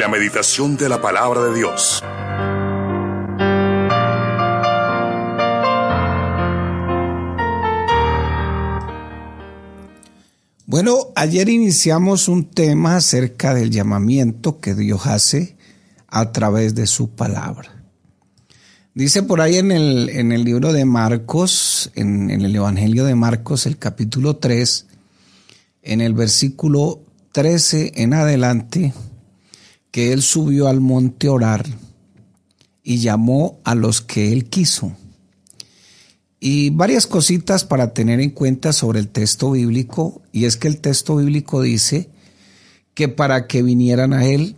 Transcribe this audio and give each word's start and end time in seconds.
La 0.00 0.08
meditación 0.08 0.78
de 0.78 0.88
la 0.88 1.02
palabra 1.02 1.42
de 1.42 1.58
Dios. 1.58 2.02
Bueno, 10.64 11.08
ayer 11.14 11.50
iniciamos 11.50 12.28
un 12.28 12.46
tema 12.46 12.96
acerca 12.96 13.52
del 13.52 13.70
llamamiento 13.70 14.58
que 14.58 14.74
Dios 14.74 15.04
hace 15.04 15.58
a 16.08 16.32
través 16.32 16.74
de 16.74 16.86
su 16.86 17.10
palabra. 17.10 17.84
Dice 18.94 19.22
por 19.22 19.42
ahí 19.42 19.56
en 19.56 19.70
el, 19.70 20.08
en 20.08 20.32
el 20.32 20.44
libro 20.44 20.72
de 20.72 20.86
Marcos, 20.86 21.90
en, 21.94 22.30
en 22.30 22.40
el 22.40 22.56
Evangelio 22.56 23.04
de 23.04 23.16
Marcos, 23.16 23.66
el 23.66 23.76
capítulo 23.76 24.36
3, 24.36 24.86
en 25.82 26.00
el 26.00 26.14
versículo 26.14 27.02
13 27.32 27.92
en 27.96 28.14
adelante, 28.14 28.94
que 29.90 30.12
él 30.12 30.22
subió 30.22 30.68
al 30.68 30.80
monte 30.80 31.26
a 31.26 31.32
orar 31.32 31.66
y 32.82 32.98
llamó 32.98 33.60
a 33.64 33.74
los 33.74 34.00
que 34.00 34.32
él 34.32 34.46
quiso. 34.46 34.96
Y 36.38 36.70
varias 36.70 37.06
cositas 37.06 37.64
para 37.64 37.92
tener 37.92 38.20
en 38.20 38.30
cuenta 38.30 38.72
sobre 38.72 38.98
el 38.98 39.08
texto 39.08 39.50
bíblico, 39.50 40.22
y 40.32 40.46
es 40.46 40.56
que 40.56 40.68
el 40.68 40.80
texto 40.80 41.16
bíblico 41.16 41.60
dice 41.60 42.08
que 42.94 43.08
para 43.08 43.46
que 43.46 43.62
vinieran 43.62 44.14
a 44.14 44.24
él, 44.24 44.56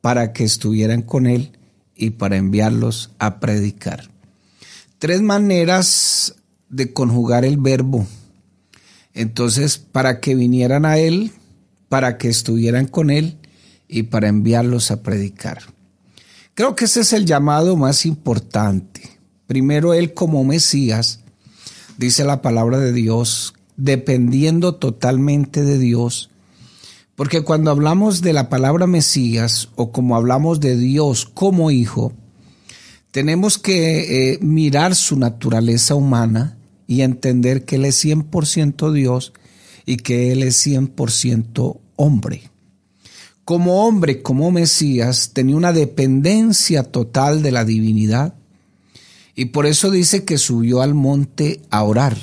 para 0.00 0.32
que 0.32 0.44
estuvieran 0.44 1.02
con 1.02 1.26
él 1.26 1.52
y 1.94 2.10
para 2.10 2.36
enviarlos 2.36 3.12
a 3.18 3.38
predicar. 3.38 4.10
Tres 4.98 5.22
maneras 5.22 6.34
de 6.68 6.92
conjugar 6.92 7.44
el 7.44 7.58
verbo. 7.58 8.06
Entonces, 9.14 9.78
para 9.78 10.20
que 10.20 10.34
vinieran 10.34 10.84
a 10.84 10.98
él, 10.98 11.32
para 11.88 12.18
que 12.18 12.28
estuvieran 12.28 12.86
con 12.86 13.10
él 13.10 13.36
y 13.90 14.04
para 14.04 14.28
enviarlos 14.28 14.90
a 14.90 15.02
predicar. 15.02 15.62
Creo 16.54 16.76
que 16.76 16.84
ese 16.84 17.00
es 17.00 17.12
el 17.12 17.26
llamado 17.26 17.76
más 17.76 18.06
importante. 18.06 19.02
Primero 19.46 19.94
él 19.94 20.14
como 20.14 20.44
Mesías, 20.44 21.20
dice 21.98 22.24
la 22.24 22.42
palabra 22.42 22.78
de 22.78 22.92
Dios, 22.92 23.54
dependiendo 23.76 24.74
totalmente 24.76 25.62
de 25.64 25.78
Dios, 25.78 26.30
porque 27.16 27.42
cuando 27.42 27.70
hablamos 27.70 28.22
de 28.22 28.32
la 28.32 28.48
palabra 28.48 28.86
Mesías 28.86 29.68
o 29.76 29.92
como 29.92 30.16
hablamos 30.16 30.60
de 30.60 30.76
Dios 30.76 31.26
como 31.26 31.70
hijo, 31.70 32.12
tenemos 33.10 33.58
que 33.58 34.32
eh, 34.32 34.38
mirar 34.40 34.94
su 34.94 35.18
naturaleza 35.18 35.94
humana 35.94 36.56
y 36.86 37.02
entender 37.02 37.64
que 37.64 37.76
Él 37.76 37.84
es 37.84 38.04
100% 38.04 38.92
Dios 38.92 39.32
y 39.84 39.96
que 39.96 40.32
Él 40.32 40.42
es 40.42 40.66
100% 40.66 41.78
hombre. 41.96 42.49
Como 43.50 43.84
hombre, 43.84 44.22
como 44.22 44.52
Mesías, 44.52 45.32
tenía 45.32 45.56
una 45.56 45.72
dependencia 45.72 46.84
total 46.84 47.42
de 47.42 47.50
la 47.50 47.64
divinidad 47.64 48.34
y 49.34 49.46
por 49.46 49.66
eso 49.66 49.90
dice 49.90 50.24
que 50.24 50.38
subió 50.38 50.82
al 50.82 50.94
monte 50.94 51.60
a 51.68 51.82
orar. 51.82 52.16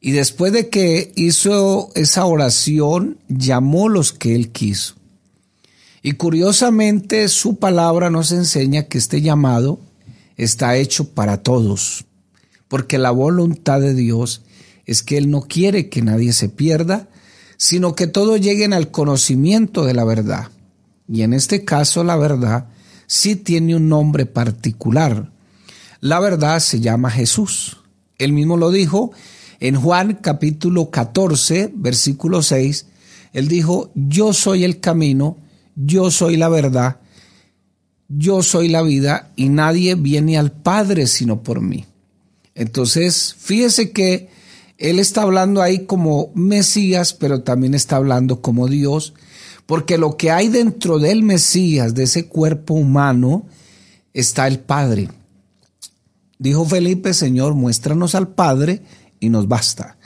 Y 0.00 0.12
después 0.12 0.50
de 0.54 0.70
que 0.70 1.12
hizo 1.14 1.90
esa 1.94 2.24
oración, 2.24 3.18
llamó 3.28 3.90
los 3.90 4.14
que 4.14 4.34
él 4.34 4.50
quiso. 4.50 4.94
Y 6.02 6.12
curiosamente 6.12 7.28
su 7.28 7.56
palabra 7.56 8.08
nos 8.08 8.32
enseña 8.32 8.84
que 8.84 8.96
este 8.96 9.20
llamado 9.20 9.78
está 10.38 10.78
hecho 10.78 11.10
para 11.10 11.42
todos, 11.42 12.06
porque 12.68 12.96
la 12.96 13.10
voluntad 13.10 13.78
de 13.78 13.92
Dios 13.92 14.40
es 14.86 15.02
que 15.02 15.18
Él 15.18 15.30
no 15.30 15.42
quiere 15.42 15.90
que 15.90 16.00
nadie 16.00 16.32
se 16.32 16.48
pierda, 16.48 17.10
sino 17.56 17.94
que 17.94 18.06
todos 18.06 18.40
lleguen 18.40 18.72
al 18.72 18.90
conocimiento 18.90 19.84
de 19.84 19.94
la 19.94 20.04
verdad. 20.04 20.48
Y 21.08 21.22
en 21.22 21.32
este 21.32 21.64
caso 21.64 22.04
la 22.04 22.16
verdad 22.16 22.68
sí 23.06 23.36
tiene 23.36 23.76
un 23.76 23.88
nombre 23.88 24.26
particular. 24.26 25.30
La 26.00 26.20
verdad 26.20 26.60
se 26.60 26.80
llama 26.80 27.10
Jesús. 27.10 27.78
Él 28.18 28.32
mismo 28.32 28.56
lo 28.56 28.70
dijo 28.70 29.12
en 29.60 29.76
Juan 29.76 30.18
capítulo 30.20 30.90
14, 30.90 31.72
versículo 31.74 32.42
6. 32.42 32.86
Él 33.32 33.48
dijo, 33.48 33.90
yo 33.94 34.32
soy 34.32 34.64
el 34.64 34.80
camino, 34.80 35.38
yo 35.74 36.10
soy 36.10 36.36
la 36.36 36.48
verdad, 36.48 36.98
yo 38.08 38.42
soy 38.42 38.68
la 38.68 38.82
vida 38.82 39.32
y 39.34 39.48
nadie 39.48 39.94
viene 39.94 40.38
al 40.38 40.52
Padre 40.52 41.06
sino 41.06 41.42
por 41.42 41.60
mí. 41.60 41.86
Entonces, 42.54 43.34
fíjese 43.36 43.90
que 43.90 44.28
él 44.78 44.98
está 44.98 45.22
hablando 45.22 45.62
ahí 45.62 45.86
como 45.86 46.32
Mesías, 46.34 47.12
pero 47.14 47.42
también 47.42 47.74
está 47.74 47.96
hablando 47.96 48.40
como 48.40 48.68
Dios, 48.68 49.14
porque 49.66 49.98
lo 49.98 50.16
que 50.16 50.30
hay 50.30 50.48
dentro 50.48 50.98
del 50.98 51.22
Mesías, 51.22 51.94
de 51.94 52.04
ese 52.04 52.26
cuerpo 52.26 52.74
humano, 52.74 53.46
está 54.12 54.46
el 54.46 54.58
Padre. 54.58 55.08
Dijo 56.38 56.64
Felipe, 56.64 57.14
Señor, 57.14 57.54
muéstranos 57.54 58.14
al 58.14 58.28
Padre 58.28 58.82
y 59.20 59.28
nos 59.28 59.48
basta. 59.48 59.96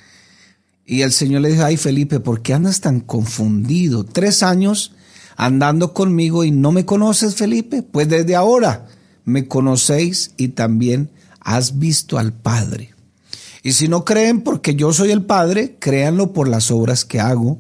Y 0.85 1.03
el 1.03 1.13
Señor 1.13 1.43
le 1.43 1.51
dijo, 1.51 1.65
ay 1.65 1.77
Felipe, 1.77 2.21
¿por 2.21 2.43
qué 2.43 2.55
andas 2.55 2.81
tan 2.81 3.01
confundido? 3.01 4.05
Tres 4.05 4.43
años 4.43 4.93
andando 5.37 5.93
conmigo 5.93 6.45
y 6.45 6.51
no 6.51 6.73
me 6.73 6.85
conoces, 6.85 7.35
Felipe. 7.35 7.83
Pues 7.83 8.09
desde 8.09 8.37
ahora 8.37 8.87
me 9.25 9.47
conocéis 9.47 10.33
y 10.37 10.49
también 10.49 11.11
has 11.41 11.79
visto 11.79 12.19
al 12.19 12.33
Padre. 12.33 12.95
Y 13.63 13.73
si 13.73 13.89
no 13.89 14.05
creen 14.05 14.43
porque 14.43 14.75
yo 14.75 14.93
soy 14.93 15.11
el 15.11 15.25
Padre, 15.25 15.77
créanlo 15.79 16.33
por 16.33 16.49
las 16.49 16.71
obras 16.71 17.05
que 17.05 17.21
hago, 17.21 17.59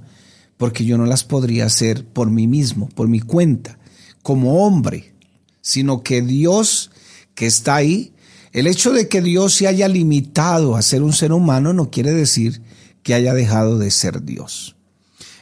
porque 0.56 0.84
yo 0.84 0.98
no 0.98 1.06
las 1.06 1.24
podría 1.24 1.66
hacer 1.66 2.04
por 2.04 2.30
mí 2.30 2.46
mismo, 2.46 2.88
por 2.94 3.08
mi 3.08 3.20
cuenta, 3.20 3.78
como 4.22 4.64
hombre, 4.64 5.14
sino 5.60 6.02
que 6.02 6.22
Dios 6.22 6.90
que 7.34 7.46
está 7.46 7.76
ahí, 7.76 8.12
el 8.52 8.66
hecho 8.66 8.92
de 8.92 9.08
que 9.08 9.22
Dios 9.22 9.54
se 9.54 9.68
haya 9.68 9.86
limitado 9.86 10.74
a 10.74 10.82
ser 10.82 11.02
un 11.02 11.12
ser 11.12 11.32
humano 11.32 11.72
no 11.72 11.90
quiere 11.90 12.10
decir 12.12 12.62
que 13.04 13.14
haya 13.14 13.32
dejado 13.34 13.78
de 13.78 13.92
ser 13.92 14.24
Dios. 14.24 14.74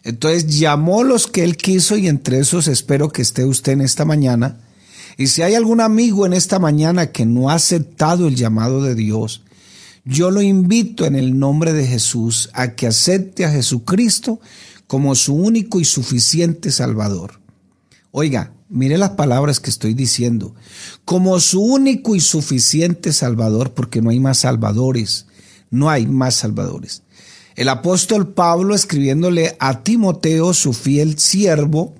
Entonces 0.04 0.58
llamó 0.58 1.02
los 1.02 1.26
que 1.26 1.42
él 1.42 1.56
quiso 1.56 1.96
y 1.96 2.06
entre 2.06 2.38
esos 2.38 2.68
espero 2.68 3.08
que 3.08 3.22
esté 3.22 3.44
usted 3.44 3.72
en 3.72 3.80
esta 3.80 4.04
mañana. 4.04 4.60
Y 5.16 5.28
si 5.28 5.42
hay 5.42 5.54
algún 5.54 5.80
amigo 5.80 6.26
en 6.26 6.34
esta 6.34 6.58
mañana 6.58 7.10
que 7.12 7.24
no 7.24 7.48
ha 7.48 7.54
aceptado 7.54 8.28
el 8.28 8.36
llamado 8.36 8.82
de 8.82 8.94
Dios, 8.94 9.42
yo 10.06 10.30
lo 10.30 10.40
invito 10.40 11.04
en 11.04 11.16
el 11.16 11.36
nombre 11.36 11.72
de 11.72 11.84
Jesús 11.84 12.48
a 12.52 12.76
que 12.76 12.86
acepte 12.86 13.44
a 13.44 13.50
Jesucristo 13.50 14.40
como 14.86 15.16
su 15.16 15.34
único 15.34 15.80
y 15.80 15.84
suficiente 15.84 16.70
Salvador. 16.70 17.40
Oiga, 18.12 18.52
mire 18.68 18.98
las 18.98 19.10
palabras 19.10 19.58
que 19.58 19.68
estoy 19.68 19.94
diciendo. 19.94 20.54
Como 21.04 21.40
su 21.40 21.60
único 21.60 22.14
y 22.14 22.20
suficiente 22.20 23.12
Salvador, 23.12 23.74
porque 23.74 24.00
no 24.00 24.10
hay 24.10 24.20
más 24.20 24.38
salvadores, 24.38 25.26
no 25.70 25.90
hay 25.90 26.06
más 26.06 26.36
salvadores. 26.36 27.02
El 27.56 27.68
apóstol 27.68 28.32
Pablo, 28.32 28.76
escribiéndole 28.76 29.56
a 29.58 29.82
Timoteo, 29.82 30.54
su 30.54 30.72
fiel 30.72 31.18
siervo, 31.18 31.94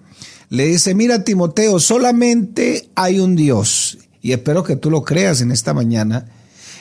le 0.49 0.67
dice, 0.67 0.94
mira 0.94 1.25
Timoteo, 1.25 1.81
solamente 1.81 2.88
hay 2.94 3.19
un 3.19 3.34
Dios, 3.34 3.99
y 4.23 4.31
espero 4.31 4.62
que 4.62 4.77
tú 4.77 4.91
lo 4.91 5.03
creas 5.03 5.41
en 5.41 5.50
esta 5.50 5.75
mañana, 5.75 6.28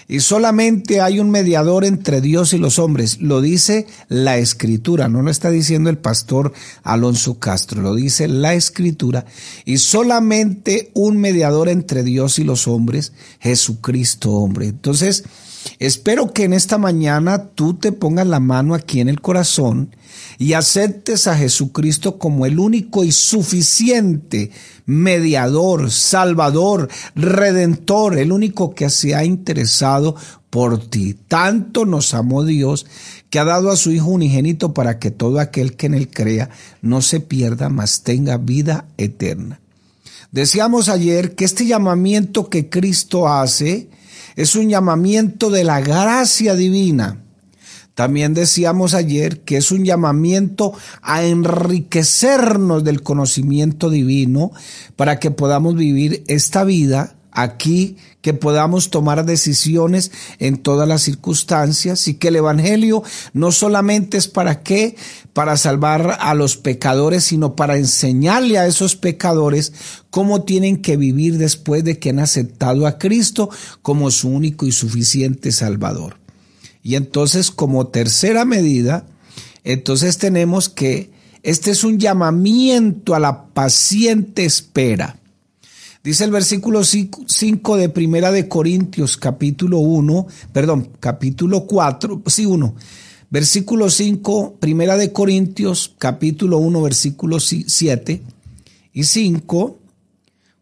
y 0.07 0.19
solamente 0.19 1.01
hay 1.01 1.19
un 1.19 1.31
mediador 1.31 1.83
entre 1.83 2.21
Dios 2.21 2.53
y 2.53 2.57
los 2.57 2.77
hombres. 2.77 3.21
Lo 3.21 3.41
dice 3.41 3.87
la 4.07 4.37
escritura, 4.37 5.09
no 5.09 5.21
lo 5.21 5.31
está 5.31 5.49
diciendo 5.49 5.89
el 5.89 5.97
pastor 5.97 6.53
Alonso 6.83 7.39
Castro, 7.39 7.81
lo 7.81 7.95
dice 7.95 8.27
la 8.27 8.53
escritura. 8.53 9.25
Y 9.65 9.77
solamente 9.77 10.91
un 10.93 11.17
mediador 11.17 11.69
entre 11.69 12.03
Dios 12.03 12.37
y 12.37 12.43
los 12.43 12.67
hombres, 12.67 13.13
Jesucristo 13.39 14.31
hombre. 14.31 14.67
Entonces, 14.67 15.23
espero 15.79 16.33
que 16.33 16.43
en 16.43 16.53
esta 16.53 16.77
mañana 16.77 17.49
tú 17.55 17.75
te 17.75 17.91
pongas 17.91 18.27
la 18.27 18.39
mano 18.39 18.73
aquí 18.73 18.99
en 18.99 19.09
el 19.09 19.21
corazón 19.21 19.95
y 20.37 20.53
aceptes 20.53 21.27
a 21.27 21.35
Jesucristo 21.35 22.17
como 22.17 22.45
el 22.45 22.59
único 22.59 23.03
y 23.03 23.11
suficiente 23.11 24.51
mediador, 24.85 25.91
salvador, 25.91 26.89
redentor, 27.15 28.17
el 28.17 28.31
único 28.31 28.75
que 28.75 28.89
se 28.89 29.15
ha 29.15 29.23
interesado 29.23 30.15
por 30.49 30.89
ti. 30.89 31.15
Tanto 31.27 31.85
nos 31.85 32.13
amó 32.13 32.43
Dios 32.43 32.85
que 33.29 33.39
ha 33.39 33.45
dado 33.45 33.71
a 33.71 33.75
su 33.75 33.91
Hijo 33.91 34.07
unigénito 34.07 34.73
para 34.73 34.99
que 34.99 35.11
todo 35.11 35.39
aquel 35.39 35.75
que 35.75 35.87
en 35.87 35.95
él 35.95 36.09
crea 36.09 36.49
no 36.81 37.01
se 37.01 37.19
pierda, 37.19 37.69
mas 37.69 38.03
tenga 38.03 38.37
vida 38.37 38.85
eterna. 38.97 39.59
Decíamos 40.31 40.89
ayer 40.89 41.35
que 41.35 41.45
este 41.45 41.65
llamamiento 41.65 42.49
que 42.49 42.69
Cristo 42.69 43.27
hace 43.27 43.89
es 44.35 44.55
un 44.55 44.69
llamamiento 44.69 45.49
de 45.49 45.63
la 45.63 45.81
gracia 45.81 46.55
divina. 46.55 47.21
También 47.93 48.33
decíamos 48.33 48.93
ayer 48.93 49.41
que 49.41 49.55
es 49.57 49.71
un 49.71 49.85
llamamiento 49.85 50.73
a 51.01 51.23
enriquecernos 51.23 52.83
del 52.83 53.01
conocimiento 53.01 53.89
divino 53.89 54.51
para 54.97 55.17
que 55.17 55.31
podamos 55.31 55.75
vivir 55.75 56.23
esta 56.27 56.65
vida 56.65 57.15
aquí, 57.35 57.97
que 58.21 58.33
podamos 58.33 58.89
tomar 58.89 59.25
decisiones 59.25 60.11
en 60.39 60.57
todas 60.57 60.87
las 60.87 61.03
circunstancias 61.03 62.07
y 62.07 62.15
que 62.15 62.29
el 62.29 62.37
Evangelio 62.37 63.03
no 63.33 63.51
solamente 63.51 64.17
es 64.17 64.27
para 64.27 64.63
qué, 64.63 64.95
para 65.33 65.57
salvar 65.57 66.17
a 66.19 66.33
los 66.33 66.57
pecadores, 66.57 67.25
sino 67.25 67.55
para 67.55 67.77
enseñarle 67.77 68.57
a 68.57 68.65
esos 68.65 68.95
pecadores 68.95 69.73
cómo 70.09 70.43
tienen 70.43 70.81
que 70.81 70.97
vivir 70.97 71.37
después 71.37 71.83
de 71.83 71.99
que 71.99 72.09
han 72.09 72.19
aceptado 72.19 72.87
a 72.87 72.97
Cristo 72.97 73.49
como 73.81 74.09
su 74.09 74.29
único 74.29 74.65
y 74.65 74.71
suficiente 74.71 75.51
Salvador. 75.51 76.17
Y 76.81 76.95
entonces 76.95 77.51
como 77.51 77.87
tercera 77.87 78.45
medida, 78.45 79.05
entonces 79.63 80.17
tenemos 80.17 80.69
que 80.69 81.11
este 81.45 81.69
es 81.69 81.83
un 81.83 81.99
llamamiento 81.99 83.13
a 83.13 83.19
la 83.19 83.45
paciente 83.45 84.45
espera. 84.45 85.19
Dice 86.05 86.23
el 86.23 86.29
versículo 86.29 86.83
5 86.83 87.77
de 87.77 87.89
Primera 87.89 88.31
de 88.31 88.47
Corintios, 88.47 89.17
capítulo 89.17 89.79
1, 89.79 90.27
perdón, 90.53 90.91
capítulo 90.99 91.65
4, 91.65 92.21
sí, 92.27 92.45
1. 92.45 92.75
Versículo 93.31 93.89
5, 93.89 94.57
Primera 94.59 94.97
de 94.97 95.11
Corintios, 95.11 95.95
capítulo 95.97 96.59
1, 96.59 96.79
versículo 96.83 97.39
7 97.39 98.21
y 98.93 99.03
5. 99.03 99.79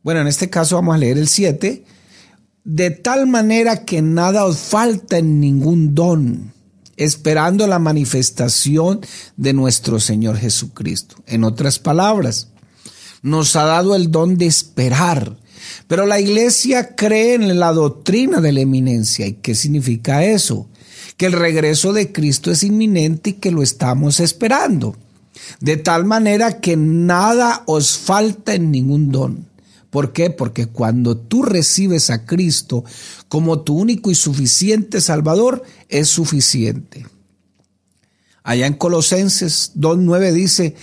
Bueno, 0.02 0.22
en 0.22 0.28
este 0.28 0.50
caso 0.50 0.78
vamos 0.78 0.96
a 0.96 1.00
leer 1.00 1.18
el 1.18 1.28
7. 1.28 1.84
De 2.64 2.92
tal 2.92 3.28
manera 3.28 3.84
que 3.84 4.02
nada 4.02 4.46
os 4.46 4.60
falta 4.60 5.18
en 5.18 5.42
ningún 5.42 5.94
don, 5.94 6.54
esperando 6.96 7.68
la 7.68 7.80
manifestación 7.80 9.02
de 9.36 9.52
nuestro 9.52 10.00
Señor 10.00 10.38
Jesucristo. 10.38 11.18
En 11.28 11.44
otras 11.44 11.80
palabras, 11.80 12.53
nos 13.24 13.56
ha 13.56 13.64
dado 13.64 13.96
el 13.96 14.12
don 14.12 14.38
de 14.38 14.46
esperar. 14.46 15.36
Pero 15.88 16.06
la 16.06 16.20
iglesia 16.20 16.96
cree 16.96 17.36
en 17.36 17.60
la 17.60 17.74
doctrina 17.74 18.42
de 18.42 18.52
la 18.52 18.62
eminencia. 18.62 19.26
¿Y 19.26 19.34
qué 19.34 19.56
significa 19.56 20.24
eso? 20.24 20.68
Que 21.18 21.26
el 21.26 21.32
regreso 21.32 21.94
de 21.94 22.12
Cristo 22.12 22.52
es 22.52 22.64
inminente 22.64 23.32
y 23.32 23.34
que 23.34 23.52
lo 23.52 23.64
estamos 23.64 24.20
esperando. 24.20 24.96
De 25.60 25.78
tal 25.78 26.06
manera 26.06 26.60
que 26.60 26.76
nada 26.78 27.64
os 27.66 27.98
falta 27.98 28.54
en 28.54 28.72
ningún 28.72 29.12
don. 29.12 29.48
¿Por 29.90 30.12
qué? 30.12 30.30
Porque 30.30 30.66
cuando 30.66 31.18
tú 31.18 31.44
recibes 31.44 32.10
a 32.10 32.26
Cristo 32.26 32.84
como 33.30 33.62
tu 33.62 33.78
único 33.78 34.12
y 34.12 34.16
suficiente 34.16 35.02
Salvador, 35.02 35.64
es 35.88 36.10
suficiente. 36.10 37.06
Allá 38.44 38.66
en 38.66 38.74
Colosenses 38.74 39.72
2.9 39.76 40.32
dice, 40.34 40.76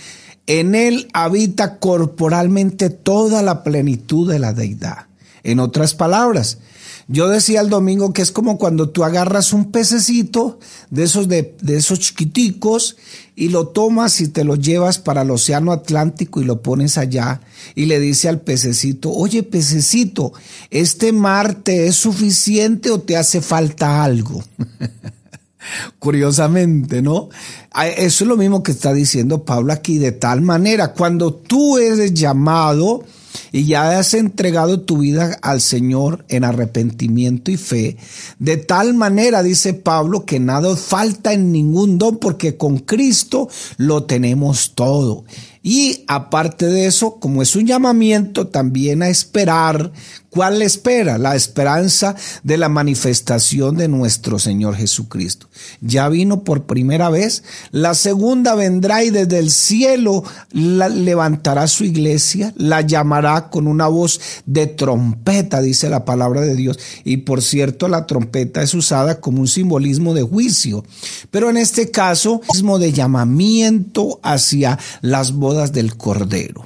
en 0.47 0.75
él 0.75 1.07
habita 1.13 1.79
corporalmente 1.79 2.89
toda 2.89 3.41
la 3.41 3.63
plenitud 3.63 4.29
de 4.31 4.39
la 4.39 4.53
deidad. 4.53 5.07
En 5.43 5.59
otras 5.59 5.93
palabras, 5.95 6.59
yo 7.07 7.27
decía 7.27 7.61
el 7.61 7.69
domingo 7.69 8.13
que 8.13 8.21
es 8.21 8.31
como 8.31 8.57
cuando 8.57 8.89
tú 8.89 9.03
agarras 9.03 9.53
un 9.53 9.71
pececito 9.71 10.59
de 10.89 11.03
esos, 11.03 11.27
de, 11.27 11.55
de, 11.61 11.75
esos 11.75 11.99
chiquiticos 11.99 12.95
y 13.35 13.49
lo 13.49 13.67
tomas 13.67 14.21
y 14.21 14.29
te 14.29 14.43
lo 14.43 14.55
llevas 14.55 14.99
para 14.99 15.23
el 15.23 15.31
océano 15.31 15.71
Atlántico 15.71 16.41
y 16.41 16.45
lo 16.45 16.61
pones 16.61 16.97
allá 16.97 17.41
y 17.75 17.85
le 17.85 17.99
dice 17.99 18.29
al 18.29 18.39
pececito, 18.39 19.11
oye 19.11 19.43
pececito, 19.43 20.31
¿este 20.69 21.11
mar 21.11 21.55
te 21.55 21.87
es 21.87 21.95
suficiente 21.95 22.91
o 22.91 23.01
te 23.01 23.17
hace 23.17 23.41
falta 23.41 24.03
algo? 24.03 24.43
Curiosamente, 25.99 27.01
¿no? 27.01 27.29
Eso 27.97 28.23
es 28.23 28.27
lo 28.27 28.37
mismo 28.37 28.63
que 28.63 28.71
está 28.71 28.93
diciendo 28.93 29.45
Pablo 29.45 29.73
aquí, 29.73 29.97
de 29.97 30.11
tal 30.11 30.41
manera, 30.41 30.93
cuando 30.93 31.33
tú 31.33 31.77
eres 31.77 32.13
llamado 32.13 33.03
y 33.53 33.65
ya 33.65 33.97
has 33.97 34.13
entregado 34.13 34.81
tu 34.81 34.97
vida 34.99 35.37
al 35.41 35.61
Señor 35.61 36.25
en 36.27 36.43
arrepentimiento 36.43 37.51
y 37.51 37.57
fe, 37.57 37.97
de 38.39 38.57
tal 38.57 38.93
manera, 38.93 39.41
dice 39.43 39.73
Pablo, 39.73 40.25
que 40.25 40.39
nada 40.39 40.75
falta 40.75 41.31
en 41.31 41.51
ningún 41.51 41.97
don, 41.97 42.17
porque 42.17 42.57
con 42.57 42.79
Cristo 42.79 43.47
lo 43.77 44.03
tenemos 44.03 44.73
todo. 44.75 45.23
Y 45.63 46.05
aparte 46.07 46.65
de 46.65 46.87
eso, 46.87 47.19
como 47.19 47.41
es 47.41 47.55
un 47.55 47.67
llamamiento 47.67 48.47
también 48.47 49.03
a 49.03 49.09
esperar, 49.09 49.91
¿cuál 50.31 50.61
espera? 50.61 51.19
La 51.19 51.35
esperanza 51.35 52.15
de 52.41 52.57
la 52.57 52.69
manifestación 52.69 53.77
de 53.77 53.87
nuestro 53.87 54.39
Señor 54.39 54.75
Jesucristo. 54.75 55.47
Ya 55.81 56.09
vino 56.09 56.43
por 56.43 56.63
primera 56.63 57.09
vez, 57.09 57.43
la 57.71 57.93
segunda 57.93 58.55
vendrá 58.55 59.03
y 59.03 59.11
desde 59.11 59.37
el 59.37 59.51
cielo 59.51 60.23
levantará 60.51 61.67
su 61.67 61.83
iglesia, 61.83 62.53
la 62.57 62.81
llamará 62.81 63.49
con 63.49 63.67
una 63.67 63.87
voz 63.87 64.19
de 64.45 64.67
trompeta, 64.67 65.61
dice 65.61 65.89
la 65.89 66.05
palabra 66.05 66.41
de 66.41 66.55
Dios. 66.55 66.79
Y 67.03 67.17
por 67.17 67.41
cierto, 67.41 67.87
la 67.87 68.07
trompeta 68.07 68.63
es 68.63 68.73
usada 68.73 69.19
como 69.19 69.41
un 69.41 69.47
simbolismo 69.47 70.13
de 70.13 70.23
juicio, 70.23 70.83
pero 71.29 71.49
en 71.49 71.57
este 71.57 71.91
caso, 71.91 72.41
mismo 72.53 72.79
de 72.79 72.93
llamamiento 72.93 74.19
hacia 74.23 74.79
las 75.01 75.33
voces 75.33 75.73
del 75.73 75.97
Cordero. 75.97 76.65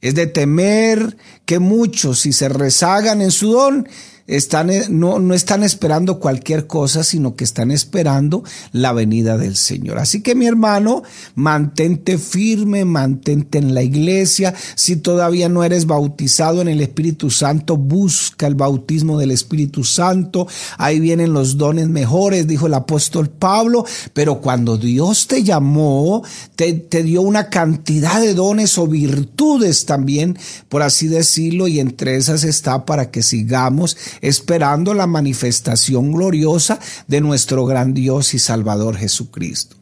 Es 0.00 0.14
de 0.14 0.26
temer 0.26 1.16
que 1.44 1.58
muchos, 1.58 2.20
si 2.20 2.32
se 2.32 2.48
rezagan 2.48 3.22
en 3.22 3.30
su 3.30 3.52
don, 3.52 3.88
están, 4.28 4.68
eh, 4.68 4.84
no, 4.90 5.18
no 5.18 5.34
están 5.34 5.64
esperando 5.64 6.20
cualquier 6.20 6.66
cosa, 6.66 7.02
sino 7.02 7.34
que 7.34 7.44
están 7.44 7.70
esperando 7.70 8.44
la 8.72 8.92
venida 8.92 9.38
del 9.38 9.56
Señor. 9.56 9.98
Así 9.98 10.20
que 10.20 10.34
mi 10.34 10.46
hermano, 10.46 11.02
mantente 11.34 12.18
firme, 12.18 12.84
mantente 12.84 13.58
en 13.58 13.74
la 13.74 13.82
iglesia. 13.82 14.54
Si 14.74 14.96
todavía 14.96 15.48
no 15.48 15.64
eres 15.64 15.86
bautizado 15.86 16.60
en 16.60 16.68
el 16.68 16.82
Espíritu 16.82 17.30
Santo, 17.30 17.78
busca 17.78 18.46
el 18.46 18.54
bautismo 18.54 19.18
del 19.18 19.30
Espíritu 19.30 19.82
Santo. 19.82 20.46
Ahí 20.76 21.00
vienen 21.00 21.32
los 21.32 21.56
dones 21.56 21.88
mejores, 21.88 22.46
dijo 22.46 22.66
el 22.66 22.74
apóstol 22.74 23.30
Pablo. 23.30 23.86
Pero 24.12 24.42
cuando 24.42 24.76
Dios 24.76 25.26
te 25.26 25.42
llamó, 25.42 26.22
te, 26.54 26.74
te 26.74 27.02
dio 27.02 27.22
una 27.22 27.48
cantidad 27.48 28.20
de 28.20 28.34
dones 28.34 28.76
o 28.76 28.86
virtudes 28.86 29.86
también, 29.86 30.38
por 30.68 30.82
así 30.82 31.08
decirlo, 31.08 31.66
y 31.66 31.80
entre 31.80 32.16
esas 32.16 32.44
está 32.44 32.84
para 32.84 33.10
que 33.10 33.22
sigamos 33.22 33.96
esperando 34.20 34.94
la 34.94 35.06
manifestación 35.06 36.12
gloriosa 36.12 36.78
de 37.06 37.20
nuestro 37.20 37.66
gran 37.66 37.94
Dios 37.94 38.34
y 38.34 38.38
Salvador 38.38 38.96
Jesucristo. 38.96 39.78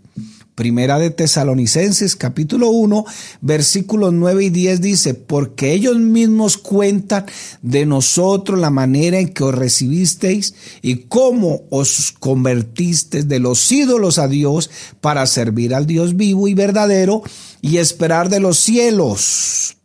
Primera 0.57 0.99
de 0.99 1.11
Tesalonicenses 1.11 2.17
capítulo 2.17 2.71
1 2.71 3.05
versículos 3.43 4.15
9 4.15 4.45
y 4.45 4.49
10 4.49 4.81
dice, 4.81 5.13
porque 5.13 5.75
ellos 5.75 5.99
mismos 5.99 6.57
cuentan 6.57 7.27
de 7.61 7.85
nosotros 7.85 8.59
la 8.59 8.71
manera 8.71 9.19
en 9.19 9.35
que 9.35 9.45
os 9.45 9.55
recibisteis 9.55 10.55
y 10.81 10.97
cómo 11.09 11.65
os 11.69 12.15
convertisteis 12.19 13.29
de 13.29 13.39
los 13.39 13.71
ídolos 13.71 14.19
a 14.19 14.29
Dios 14.29 14.71
para 15.03 15.27
servir 15.27 15.75
al 15.75 15.87
Dios 15.87 16.17
vivo 16.17 16.49
y 16.49 16.55
verdadero 16.55 17.23
y 17.61 17.77
esperar 17.77 18.31
de 18.31 18.41
los 18.41 18.59
cielos 18.59 19.77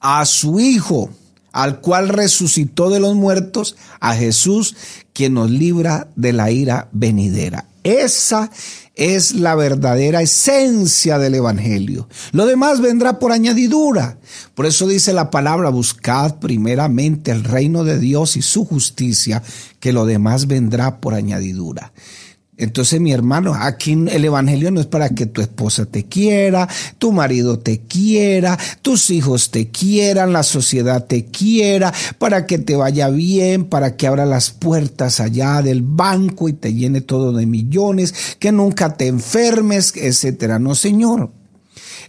a 0.00 0.26
su 0.26 0.58
Hijo 0.58 1.10
al 1.52 1.80
cual 1.80 2.08
resucitó 2.08 2.90
de 2.90 3.00
los 3.00 3.14
muertos, 3.14 3.76
a 4.00 4.14
Jesús, 4.14 4.76
quien 5.12 5.34
nos 5.34 5.50
libra 5.50 6.08
de 6.16 6.32
la 6.32 6.50
ira 6.50 6.88
venidera. 6.92 7.66
Esa 7.82 8.50
es 8.94 9.34
la 9.34 9.54
verdadera 9.54 10.20
esencia 10.20 11.18
del 11.18 11.36
Evangelio. 11.36 12.08
Lo 12.32 12.44
demás 12.44 12.82
vendrá 12.82 13.18
por 13.18 13.32
añadidura. 13.32 14.18
Por 14.54 14.66
eso 14.66 14.86
dice 14.86 15.14
la 15.14 15.30
palabra, 15.30 15.70
buscad 15.70 16.38
primeramente 16.38 17.30
el 17.30 17.44
reino 17.44 17.84
de 17.84 17.98
Dios 17.98 18.36
y 18.36 18.42
su 18.42 18.66
justicia, 18.66 19.42
que 19.80 19.94
lo 19.94 20.04
demás 20.04 20.46
vendrá 20.46 21.00
por 21.00 21.14
añadidura. 21.14 21.92
Entonces, 22.60 23.00
mi 23.00 23.12
hermano, 23.12 23.54
aquí 23.54 23.92
el 23.92 24.24
Evangelio 24.24 24.70
no 24.70 24.80
es 24.80 24.86
para 24.86 25.08
que 25.08 25.24
tu 25.24 25.40
esposa 25.40 25.86
te 25.86 26.04
quiera, 26.04 26.68
tu 26.98 27.10
marido 27.10 27.58
te 27.58 27.80
quiera, 27.80 28.58
tus 28.82 29.10
hijos 29.10 29.50
te 29.50 29.70
quieran, 29.70 30.34
la 30.34 30.42
sociedad 30.42 31.06
te 31.06 31.24
quiera, 31.24 31.92
para 32.18 32.44
que 32.44 32.58
te 32.58 32.76
vaya 32.76 33.08
bien, 33.08 33.64
para 33.64 33.96
que 33.96 34.06
abra 34.06 34.26
las 34.26 34.50
puertas 34.50 35.20
allá 35.20 35.62
del 35.62 35.80
banco 35.80 36.50
y 36.50 36.52
te 36.52 36.74
llene 36.74 37.00
todo 37.00 37.32
de 37.32 37.46
millones, 37.46 38.36
que 38.38 38.52
nunca 38.52 38.94
te 38.94 39.06
enfermes, 39.06 39.94
etcétera. 39.96 40.58
No, 40.58 40.74
Señor. 40.74 41.39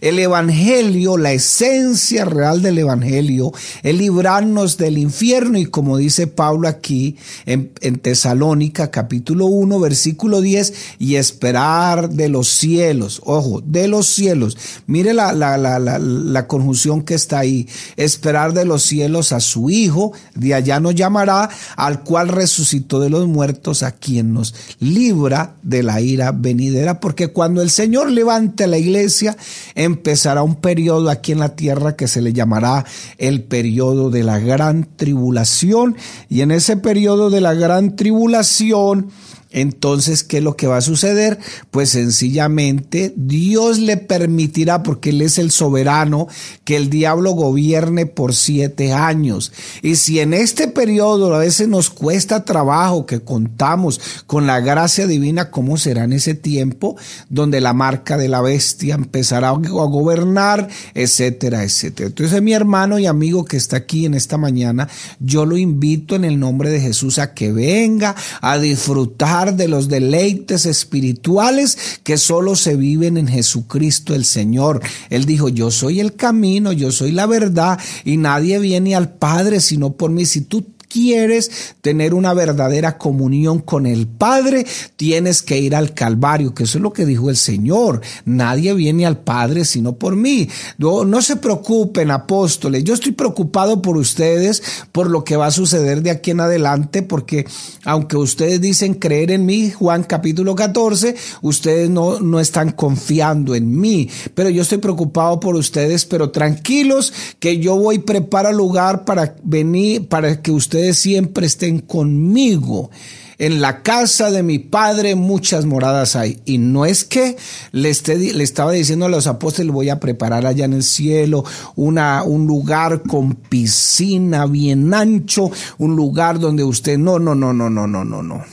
El 0.02 0.18
Evangelio, 0.18 1.16
la 1.16 1.32
esencia 1.32 2.24
real 2.24 2.60
del 2.60 2.76
Evangelio, 2.76 3.52
es 3.84 3.94
librarnos 3.94 4.76
del 4.76 4.98
infierno 4.98 5.58
y 5.58 5.66
como 5.66 5.96
dice 5.96 6.26
Pablo 6.26 6.66
aquí 6.66 7.16
en, 7.46 7.70
Tesalónica 8.00 8.90
capítulo 8.90 9.46
1 9.46 9.78
versículo 9.78 10.40
10 10.40 10.74
y 10.98 11.14
esperar 11.14 12.10
de 12.10 12.28
los 12.28 12.48
cielos, 12.48 13.22
ojo, 13.24 13.62
de 13.64 13.86
los 13.86 14.08
cielos. 14.08 14.58
Mire 14.88 15.14
la, 15.14 15.32
la, 15.32 15.56
la, 15.56 15.78
la, 15.78 16.46
conjunción 16.48 17.02
que 17.02 17.14
está 17.14 17.38
ahí, 17.38 17.68
esperar 17.96 18.54
de 18.54 18.64
los 18.64 18.82
cielos 18.82 19.30
a 19.30 19.38
su 19.38 19.70
Hijo, 19.70 20.14
de 20.34 20.54
allá 20.54 20.80
nos 20.80 20.96
llamará, 20.96 21.48
al 21.76 22.02
cual 22.02 22.26
resucitó 22.26 22.98
de 22.98 23.08
los 23.08 23.28
muertos, 23.28 23.84
a 23.84 23.92
quien 23.92 24.34
nos 24.34 24.52
libra 24.80 25.54
de 25.62 25.84
la 25.84 26.00
ira 26.00 26.32
venidera, 26.32 26.98
porque 26.98 27.28
cuando 27.28 27.62
el 27.62 27.70
Señor 27.70 28.10
levante 28.10 28.66
la 28.66 28.78
iglesia, 28.78 29.36
en 29.76 29.91
empezará 29.92 30.42
un 30.42 30.56
periodo 30.56 31.10
aquí 31.10 31.32
en 31.32 31.38
la 31.38 31.54
tierra 31.54 31.96
que 31.96 32.08
se 32.08 32.20
le 32.20 32.32
llamará 32.32 32.84
el 33.18 33.42
periodo 33.42 34.10
de 34.10 34.22
la 34.22 34.38
gran 34.38 34.88
tribulación. 34.96 35.96
Y 36.28 36.40
en 36.40 36.50
ese 36.50 36.76
periodo 36.76 37.30
de 37.30 37.40
la 37.40 37.54
gran 37.54 37.96
tribulación, 37.96 39.10
entonces, 39.52 40.24
¿qué 40.24 40.38
es 40.38 40.42
lo 40.42 40.56
que 40.56 40.66
va 40.66 40.78
a 40.78 40.82
suceder? 40.82 41.38
Pues 41.70 41.90
sencillamente 41.90 43.12
Dios 43.16 43.78
le 43.78 43.98
permitirá, 43.98 44.82
porque 44.82 45.10
Él 45.10 45.20
es 45.20 45.38
el 45.38 45.50
soberano, 45.50 46.26
que 46.64 46.76
el 46.76 46.88
diablo 46.88 47.32
gobierne 47.32 48.06
por 48.06 48.34
siete 48.34 48.92
años. 48.92 49.52
Y 49.82 49.96
si 49.96 50.20
en 50.20 50.32
este 50.32 50.68
periodo 50.68 51.34
a 51.34 51.38
veces 51.38 51.68
nos 51.68 51.90
cuesta 51.90 52.44
trabajo 52.44 53.04
que 53.04 53.20
contamos 53.20 54.00
con 54.26 54.46
la 54.46 54.60
gracia 54.60 55.06
divina, 55.06 55.50
¿cómo 55.50 55.76
será 55.76 56.04
en 56.04 56.14
ese 56.14 56.34
tiempo 56.34 56.96
donde 57.28 57.60
la 57.60 57.74
marca 57.74 58.16
de 58.16 58.28
la 58.28 58.40
bestia 58.40 58.94
empezará 58.94 59.50
a 59.50 59.52
gobernar, 59.52 60.68
etcétera, 60.94 61.62
etcétera? 61.62 62.08
Entonces, 62.08 62.40
mi 62.40 62.54
hermano 62.54 62.98
y 62.98 63.06
amigo 63.06 63.44
que 63.44 63.58
está 63.58 63.76
aquí 63.76 64.06
en 64.06 64.14
esta 64.14 64.38
mañana, 64.38 64.88
yo 65.20 65.44
lo 65.44 65.58
invito 65.58 66.16
en 66.16 66.24
el 66.24 66.40
nombre 66.40 66.70
de 66.70 66.80
Jesús 66.80 67.18
a 67.18 67.34
que 67.34 67.52
venga 67.52 68.16
a 68.40 68.58
disfrutar 68.58 69.41
de 69.50 69.66
los 69.66 69.88
deleites 69.88 70.64
espirituales 70.64 71.76
que 72.04 72.16
solo 72.16 72.54
se 72.54 72.76
viven 72.76 73.16
en 73.16 73.26
Jesucristo 73.26 74.14
el 74.14 74.24
Señor. 74.24 74.80
Él 75.10 75.24
dijo, 75.24 75.48
yo 75.48 75.72
soy 75.72 75.98
el 75.98 76.14
camino, 76.14 76.72
yo 76.72 76.92
soy 76.92 77.10
la 77.10 77.26
verdad 77.26 77.80
y 78.04 78.16
nadie 78.16 78.60
viene 78.60 78.94
al 78.94 79.14
Padre 79.14 79.60
sino 79.60 79.94
por 79.94 80.12
mí. 80.12 80.24
Si 80.24 80.42
tú 80.42 80.62
quieres 80.92 81.74
tener 81.80 82.12
una 82.12 82.34
verdadera 82.34 82.98
comunión 82.98 83.60
con 83.60 83.86
el 83.86 84.06
Padre, 84.06 84.66
tienes 84.96 85.42
que 85.42 85.58
ir 85.58 85.74
al 85.74 85.94
Calvario, 85.94 86.54
que 86.54 86.64
eso 86.64 86.78
es 86.78 86.82
lo 86.82 86.92
que 86.92 87.06
dijo 87.06 87.30
el 87.30 87.36
Señor. 87.36 88.02
Nadie 88.24 88.74
viene 88.74 89.06
al 89.06 89.18
Padre 89.18 89.64
sino 89.64 89.94
por 89.94 90.16
mí. 90.16 90.48
No, 90.78 91.22
se 91.22 91.36
preocupen, 91.36 92.10
apóstoles. 92.10 92.84
Yo 92.84 92.94
estoy 92.94 93.12
preocupado 93.12 93.80
por 93.80 93.96
ustedes, 93.96 94.62
por 94.92 95.08
lo 95.08 95.24
que 95.24 95.36
va 95.36 95.46
a 95.46 95.50
suceder 95.50 96.02
de 96.02 96.10
aquí 96.10 96.32
en 96.32 96.40
adelante, 96.40 97.02
porque 97.02 97.46
aunque 97.84 98.16
ustedes 98.16 98.60
dicen 98.60 98.94
creer 98.94 99.30
en 99.30 99.46
mí, 99.46 99.70
Juan 99.70 100.02
capítulo 100.04 100.54
14, 100.54 101.14
ustedes 101.42 101.88
no, 101.88 102.20
no 102.20 102.40
están 102.40 102.72
confiando 102.72 103.54
en 103.54 103.78
mí. 103.80 104.10
Pero 104.34 104.50
yo 104.50 104.62
estoy 104.62 104.78
preocupado 104.78 105.40
por 105.40 105.54
ustedes, 105.54 106.04
pero 106.04 106.30
tranquilos 106.30 107.12
que 107.38 107.58
yo 107.58 107.76
voy 107.76 107.96
a 107.96 108.02
preparar 108.02 108.54
lugar 108.54 109.04
para 109.04 109.36
venir, 109.42 110.08
para 110.08 110.42
que 110.42 110.50
ustedes 110.50 110.81
siempre 110.92 111.46
estén 111.46 111.78
conmigo. 111.80 112.90
En 113.38 113.60
la 113.60 113.82
casa 113.82 114.30
de 114.30 114.42
mi 114.42 114.58
padre 114.58 115.14
muchas 115.14 115.64
moradas 115.64 116.14
hay. 116.16 116.40
Y 116.44 116.58
no 116.58 116.84
es 116.84 117.04
que 117.04 117.36
le, 117.72 117.90
esté, 117.90 118.16
le 118.16 118.44
estaba 118.44 118.72
diciendo 118.72 119.06
a 119.06 119.08
los 119.08 119.26
apóstoles, 119.26 119.72
voy 119.72 119.88
a 119.88 119.98
preparar 119.98 120.46
allá 120.46 120.64
en 120.64 120.74
el 120.74 120.82
cielo 120.82 121.44
una, 121.74 122.22
un 122.22 122.46
lugar 122.46 123.02
con 123.02 123.34
piscina 123.34 124.46
bien 124.46 124.92
ancho, 124.94 125.50
un 125.78 125.96
lugar 125.96 126.38
donde 126.38 126.62
usted... 126.62 126.98
No, 126.98 127.18
no, 127.18 127.34
no, 127.34 127.52
no, 127.52 127.68
no, 127.68 127.86
no, 127.86 128.04
no, 128.04 128.22
no. 128.22 128.44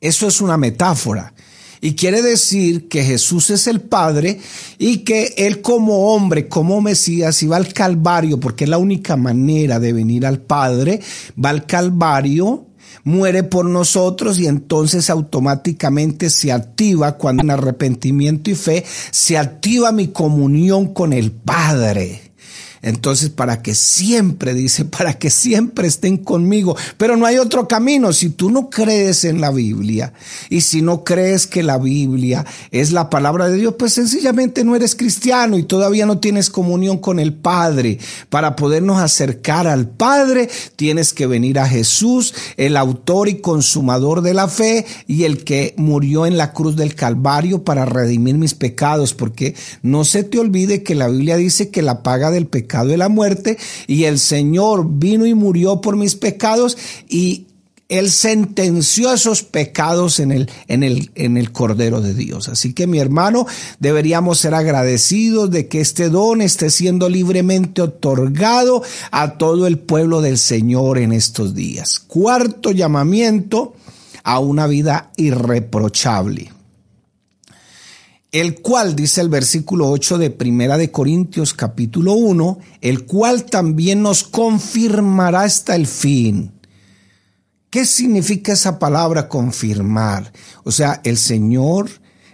Eso 0.00 0.26
es 0.26 0.40
una 0.40 0.56
metáfora. 0.56 1.32
Y 1.80 1.94
quiere 1.94 2.20
decir 2.20 2.88
que 2.88 3.02
Jesús 3.02 3.50
es 3.50 3.66
el 3.66 3.80
Padre 3.80 4.38
y 4.78 4.98
que 4.98 5.34
Él 5.38 5.62
como 5.62 6.12
hombre, 6.12 6.46
como 6.46 6.80
Mesías, 6.82 7.42
iba 7.42 7.56
al 7.56 7.72
Calvario, 7.72 8.38
porque 8.38 8.64
es 8.64 8.70
la 8.70 8.78
única 8.78 9.16
manera 9.16 9.80
de 9.80 9.92
venir 9.92 10.26
al 10.26 10.40
Padre, 10.40 11.00
va 11.42 11.50
al 11.50 11.64
Calvario, 11.64 12.66
muere 13.04 13.44
por 13.44 13.64
nosotros 13.64 14.38
y 14.38 14.46
entonces 14.46 15.08
automáticamente 15.08 16.28
se 16.28 16.52
activa 16.52 17.16
cuando 17.16 17.42
en 17.44 17.50
arrepentimiento 17.50 18.50
y 18.50 18.54
fe 18.54 18.84
se 19.10 19.38
activa 19.38 19.90
mi 19.90 20.08
comunión 20.08 20.92
con 20.92 21.14
el 21.14 21.32
Padre. 21.32 22.29
Entonces, 22.82 23.28
para 23.28 23.60
que 23.62 23.74
siempre, 23.74 24.54
dice, 24.54 24.84
para 24.86 25.14
que 25.14 25.30
siempre 25.30 25.86
estén 25.86 26.16
conmigo. 26.16 26.76
Pero 26.96 27.16
no 27.16 27.26
hay 27.26 27.38
otro 27.38 27.68
camino. 27.68 28.12
Si 28.12 28.30
tú 28.30 28.50
no 28.50 28.70
crees 28.70 29.24
en 29.24 29.40
la 29.40 29.50
Biblia 29.50 30.12
y 30.48 30.62
si 30.62 30.82
no 30.82 31.04
crees 31.04 31.46
que 31.46 31.62
la 31.62 31.78
Biblia 31.78 32.44
es 32.70 32.92
la 32.92 33.10
palabra 33.10 33.48
de 33.48 33.56
Dios, 33.56 33.74
pues 33.78 33.92
sencillamente 33.92 34.64
no 34.64 34.76
eres 34.76 34.94
cristiano 34.94 35.58
y 35.58 35.64
todavía 35.64 36.06
no 36.06 36.18
tienes 36.18 36.48
comunión 36.48 36.98
con 36.98 37.18
el 37.18 37.34
Padre. 37.34 37.98
Para 38.28 38.56
podernos 38.56 38.98
acercar 38.98 39.66
al 39.66 39.88
Padre, 39.88 40.48
tienes 40.76 41.12
que 41.12 41.26
venir 41.26 41.58
a 41.58 41.68
Jesús, 41.68 42.34
el 42.56 42.76
autor 42.76 43.28
y 43.28 43.40
consumador 43.40 44.22
de 44.22 44.34
la 44.34 44.48
fe 44.48 44.86
y 45.06 45.24
el 45.24 45.44
que 45.44 45.74
murió 45.76 46.26
en 46.26 46.36
la 46.36 46.52
cruz 46.52 46.76
del 46.76 46.94
Calvario 46.94 47.62
para 47.62 47.84
redimir 47.84 48.36
mis 48.36 48.54
pecados. 48.54 49.12
Porque 49.12 49.54
no 49.82 50.04
se 50.04 50.24
te 50.24 50.38
olvide 50.38 50.82
que 50.82 50.94
la 50.94 51.08
Biblia 51.08 51.36
dice 51.36 51.70
que 51.70 51.82
la 51.82 52.02
paga 52.02 52.30
del 52.30 52.46
pecado 52.46 52.69
de 52.70 52.96
la 52.96 53.08
muerte 53.08 53.58
y 53.86 54.04
el 54.04 54.18
Señor 54.18 54.86
vino 54.88 55.26
y 55.26 55.34
murió 55.34 55.80
por 55.80 55.96
mis 55.96 56.14
pecados 56.14 56.78
y 57.08 57.46
él 57.90 58.10
sentenció 58.10 59.12
esos 59.12 59.42
pecados 59.42 60.20
en 60.20 60.30
el, 60.30 60.48
en 60.68 60.84
el, 60.84 61.10
en 61.16 61.36
el 61.36 61.50
Cordero 61.50 62.00
de 62.00 62.14
Dios. 62.14 62.48
Así 62.48 62.72
que 62.72 62.86
mi 62.86 63.00
hermano, 63.00 63.46
deberíamos 63.80 64.38
ser 64.38 64.54
agradecidos 64.54 65.50
de 65.50 65.66
que 65.66 65.80
este 65.80 66.08
don 66.08 66.40
esté 66.40 66.70
siendo 66.70 67.08
libremente 67.08 67.82
otorgado 67.82 68.82
a 69.10 69.38
todo 69.38 69.66
el 69.66 69.78
pueblo 69.78 70.20
del 70.20 70.38
Señor 70.38 70.98
en 70.98 71.12
estos 71.12 71.54
días. 71.54 71.98
Cuarto 71.98 72.70
llamamiento 72.70 73.74
a 74.22 74.38
una 74.38 74.68
vida 74.68 75.10
irreprochable 75.16 76.52
el 78.32 78.60
cual, 78.60 78.94
dice 78.94 79.20
el 79.20 79.28
versículo 79.28 79.90
8 79.90 80.18
de 80.18 80.30
Primera 80.30 80.78
de 80.78 80.90
Corintios 80.90 81.52
capítulo 81.52 82.12
1, 82.12 82.58
el 82.80 83.04
cual 83.04 83.44
también 83.44 84.02
nos 84.02 84.22
confirmará 84.22 85.42
hasta 85.42 85.74
el 85.74 85.86
fin. 85.86 86.52
¿Qué 87.70 87.84
significa 87.84 88.52
esa 88.52 88.78
palabra 88.78 89.28
confirmar? 89.28 90.32
O 90.64 90.72
sea, 90.72 91.00
el 91.04 91.16
Señor 91.16 91.90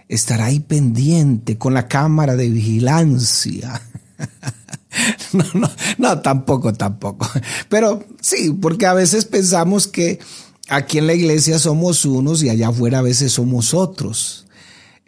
estará 0.07 0.45
ahí 0.45 0.59
pendiente 0.59 1.57
con 1.57 1.73
la 1.73 1.87
cámara 1.87 2.35
de 2.35 2.49
vigilancia. 2.49 3.81
No, 5.33 5.43
no, 5.53 5.69
no, 5.99 6.21
tampoco, 6.21 6.73
tampoco. 6.73 7.29
Pero 7.69 8.03
sí, 8.19 8.51
porque 8.59 8.87
a 8.87 8.93
veces 8.93 9.25
pensamos 9.25 9.85
que 9.85 10.17
aquí 10.69 10.97
en 10.97 11.05
la 11.05 11.13
iglesia 11.13 11.59
somos 11.59 12.03
unos 12.05 12.41
y 12.41 12.49
allá 12.49 12.69
afuera 12.69 12.99
a 12.99 13.03
veces 13.03 13.33
somos 13.33 13.75
otros. 13.75 14.46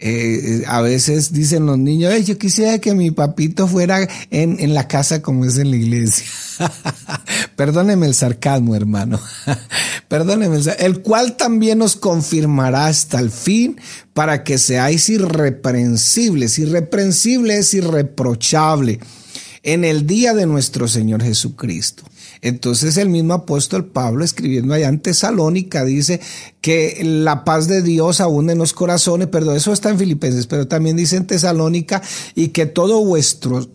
Eh, 0.01 0.63
a 0.65 0.79
veces 0.82 1.34
dicen 1.34 1.65
los 1.65 1.77
niños, 1.77 2.25
yo 2.25 2.38
quisiera 2.38 2.79
que 2.79 2.94
mi 2.94 3.12
papito 3.12 3.68
fuera 3.68 4.08
en, 4.32 4.58
en 4.60 4.74
la 4.74 4.88
casa 4.88 5.22
como 5.22 5.44
es 5.44 5.58
en 5.58 5.72
la 5.72 5.77
iglesia. 5.77 6.25
Perdóneme 7.58 8.08
el 8.08 8.15
sarcasmo, 8.15 8.75
hermano. 8.75 9.20
Perdóneme 10.08 10.56
el, 10.56 10.70
el 10.79 11.01
cual 11.01 11.36
también 11.36 11.79
nos 11.79 11.98
confirmará 11.98 12.88
hasta 12.88 13.20
el 13.20 13.29
fin 13.29 13.75
para 14.13 14.46
que 14.46 14.58
seáis 14.58 15.10
irreprensibles. 15.10 16.60
Irreprensible 16.60 17.58
es 17.58 17.74
irreprochable 17.74 19.01
en 19.63 19.84
el 19.84 20.08
día 20.08 20.34
de 20.34 20.46
nuestro 20.46 20.88
Señor 20.88 21.24
Jesucristo. 21.24 22.03
Entonces 22.41 22.98
el 22.98 23.10
mismo 23.10 23.34
apóstol 23.34 23.86
Pablo 23.86 24.24
escribiendo 24.24 24.74
allá 24.74 24.88
en 24.88 25.00
Tesalónica 25.00 25.84
dice 25.84 26.22
que 26.62 27.01
la 27.03 27.43
paz 27.43 27.67
de 27.67 27.81
Dios 27.81 28.22
abunde 28.22 28.53
en 28.53 28.60
los 28.60 28.74
corazones, 28.74 29.27
perdón, 29.27 29.58
eso 29.58 29.74
está 29.74 29.89
en 29.89 30.00
Filipenses, 30.00 30.48
pero 30.48 30.67
también 30.67 30.96
dice 30.96 31.17
en 31.17 31.27
Tesalónica 31.27 32.01
y 32.36 32.50
que 32.50 32.65
todo 32.65 33.03
vuestro 33.03 33.67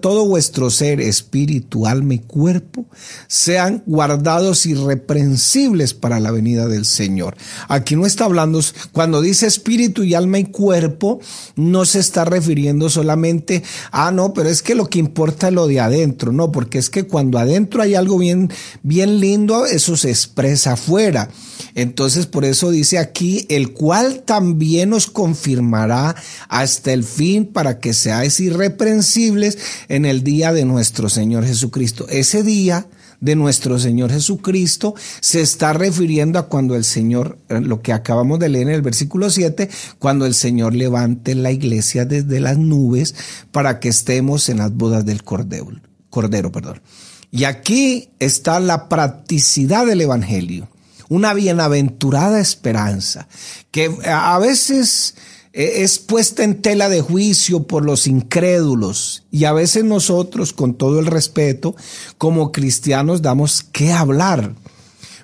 todo 0.00 0.26
vuestro 0.26 0.70
ser, 0.70 1.00
espíritu, 1.00 1.86
alma 1.86 2.14
y 2.14 2.18
cuerpo, 2.18 2.86
sean 3.26 3.82
guardados 3.86 4.66
irreprensibles 4.66 5.94
para 5.94 6.20
la 6.20 6.30
venida 6.30 6.68
del 6.68 6.84
Señor. 6.84 7.36
Aquí 7.68 7.96
no 7.96 8.06
está 8.06 8.26
hablando, 8.26 8.60
cuando 8.92 9.20
dice 9.20 9.46
espíritu 9.46 10.02
y 10.02 10.14
alma 10.14 10.38
y 10.38 10.44
cuerpo, 10.44 11.20
no 11.56 11.84
se 11.84 11.98
está 11.98 12.24
refiriendo 12.24 12.90
solamente, 12.90 13.62
ah, 13.90 14.10
no, 14.10 14.34
pero 14.34 14.48
es 14.48 14.62
que 14.62 14.74
lo 14.74 14.88
que 14.88 14.98
importa 14.98 15.48
es 15.48 15.54
lo 15.54 15.66
de 15.66 15.80
adentro, 15.80 16.32
no, 16.32 16.52
porque 16.52 16.78
es 16.78 16.90
que 16.90 17.04
cuando 17.04 17.38
adentro 17.38 17.82
hay 17.82 17.94
algo 17.94 18.18
bien, 18.18 18.50
bien 18.82 19.20
lindo, 19.20 19.66
eso 19.66 19.96
se 19.96 20.10
expresa 20.10 20.72
afuera. 20.72 21.30
Entonces, 21.74 22.26
por 22.26 22.44
eso 22.44 22.70
dice 22.70 22.98
aquí, 22.98 23.46
el 23.48 23.72
cual 23.72 24.22
también 24.24 24.92
os 24.92 25.06
confirmará 25.06 26.14
hasta 26.48 26.92
el 26.92 27.04
fin 27.04 27.46
para 27.46 27.80
que 27.80 27.94
seáis 27.94 28.38
irreprensibles 28.40 29.53
en 29.88 30.04
el 30.04 30.22
día 30.22 30.52
de 30.52 30.64
nuestro 30.64 31.08
Señor 31.08 31.44
Jesucristo. 31.44 32.06
Ese 32.08 32.42
día 32.42 32.86
de 33.20 33.36
nuestro 33.36 33.78
Señor 33.78 34.12
Jesucristo 34.12 34.94
se 35.20 35.40
está 35.40 35.72
refiriendo 35.72 36.38
a 36.38 36.48
cuando 36.48 36.76
el 36.76 36.84
Señor, 36.84 37.38
eh, 37.48 37.60
lo 37.60 37.80
que 37.80 37.92
acabamos 37.92 38.38
de 38.38 38.50
leer 38.50 38.68
en 38.68 38.74
el 38.74 38.82
versículo 38.82 39.30
7, 39.30 39.70
cuando 39.98 40.26
el 40.26 40.34
Señor 40.34 40.74
levante 40.74 41.34
la 41.34 41.50
iglesia 41.50 42.04
desde 42.04 42.40
las 42.40 42.58
nubes 42.58 43.14
para 43.50 43.80
que 43.80 43.88
estemos 43.88 44.48
en 44.48 44.58
las 44.58 44.74
bodas 44.74 45.06
del 45.06 45.24
Cordero. 45.24 45.80
Cordero 46.10 46.52
perdón. 46.52 46.82
Y 47.30 47.44
aquí 47.44 48.10
está 48.20 48.60
la 48.60 48.88
practicidad 48.88 49.86
del 49.86 50.02
Evangelio, 50.02 50.68
una 51.08 51.34
bienaventurada 51.34 52.40
esperanza, 52.40 53.26
que 53.70 53.90
a 54.06 54.38
veces 54.38 55.16
es 55.54 56.00
puesta 56.00 56.42
en 56.42 56.60
tela 56.60 56.88
de 56.88 57.00
juicio 57.00 57.62
por 57.62 57.84
los 57.84 58.08
incrédulos. 58.08 59.22
Y 59.30 59.44
a 59.44 59.52
veces 59.52 59.84
nosotros, 59.84 60.52
con 60.52 60.74
todo 60.74 60.98
el 60.98 61.06
respeto, 61.06 61.76
como 62.18 62.50
cristianos 62.50 63.22
damos 63.22 63.62
que 63.62 63.92
hablar. 63.92 64.56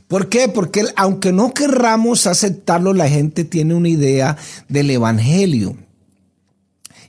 ¿Por 0.06 0.28
qué? 0.28 0.46
Porque 0.49 0.84
aunque 0.94 1.32
no 1.32 1.52
querramos 1.52 2.28
aceptarlo, 2.28 2.94
la 2.94 3.08
gente 3.08 3.44
tiene 3.44 3.75
una 3.75 3.88
idea 3.88 4.37
del 4.68 4.90
Evangelio. 4.90 5.76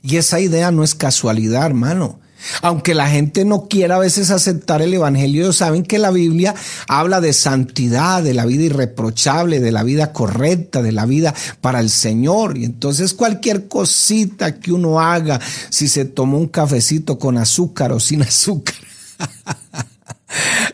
Y 0.02 0.16
esa 0.16 0.40
idea 0.40 0.72
no 0.72 0.82
es 0.82 0.96
casualidad, 0.96 1.66
hermano. 1.66 2.18
Aunque 2.62 2.94
la 2.94 3.08
gente 3.08 3.44
no 3.44 3.68
quiera 3.68 3.96
a 3.96 4.00
veces 4.00 4.30
aceptar 4.30 4.82
el 4.82 4.94
Evangelio, 4.94 5.52
saben 5.52 5.82
que 5.82 5.98
la 5.98 6.10
Biblia 6.10 6.54
habla 6.88 7.20
de 7.20 7.32
santidad, 7.32 8.22
de 8.22 8.34
la 8.34 8.46
vida 8.46 8.64
irreprochable, 8.64 9.60
de 9.60 9.72
la 9.72 9.82
vida 9.82 10.12
correcta, 10.12 10.82
de 10.82 10.92
la 10.92 11.06
vida 11.06 11.34
para 11.60 11.80
el 11.80 11.90
Señor. 11.90 12.58
Y 12.58 12.64
entonces 12.64 13.14
cualquier 13.14 13.68
cosita 13.68 14.58
que 14.58 14.72
uno 14.72 15.00
haga, 15.00 15.40
si 15.70 15.88
se 15.88 16.04
tomó 16.04 16.38
un 16.38 16.48
cafecito 16.48 17.18
con 17.18 17.38
azúcar 17.38 17.92
o 17.92 18.00
sin 18.00 18.22
azúcar, 18.22 18.76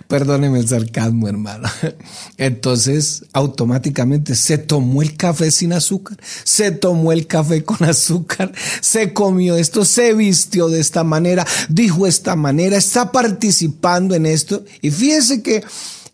Perdóneme 0.08 0.58
el 0.58 0.66
sarcasmo, 0.66 1.28
hermano. 1.28 1.68
Entonces, 2.38 3.26
automáticamente 3.34 4.34
se 4.36 4.56
tomó 4.56 5.02
el 5.02 5.18
café 5.18 5.50
sin 5.50 5.74
azúcar, 5.74 6.18
se 6.44 6.70
tomó 6.70 7.12
el 7.12 7.26
café 7.26 7.62
con 7.62 7.86
azúcar, 7.86 8.50
se 8.80 9.12
comió 9.12 9.56
esto, 9.56 9.84
se 9.84 10.14
vistió 10.14 10.68
de 10.68 10.80
esta 10.80 11.04
manera, 11.04 11.46
dijo 11.68 12.06
esta 12.06 12.36
manera, 12.36 12.78
está 12.78 13.12
participando 13.12 14.14
en 14.14 14.24
esto. 14.24 14.64
Y 14.80 14.90
fíjese 14.90 15.42
que 15.42 15.62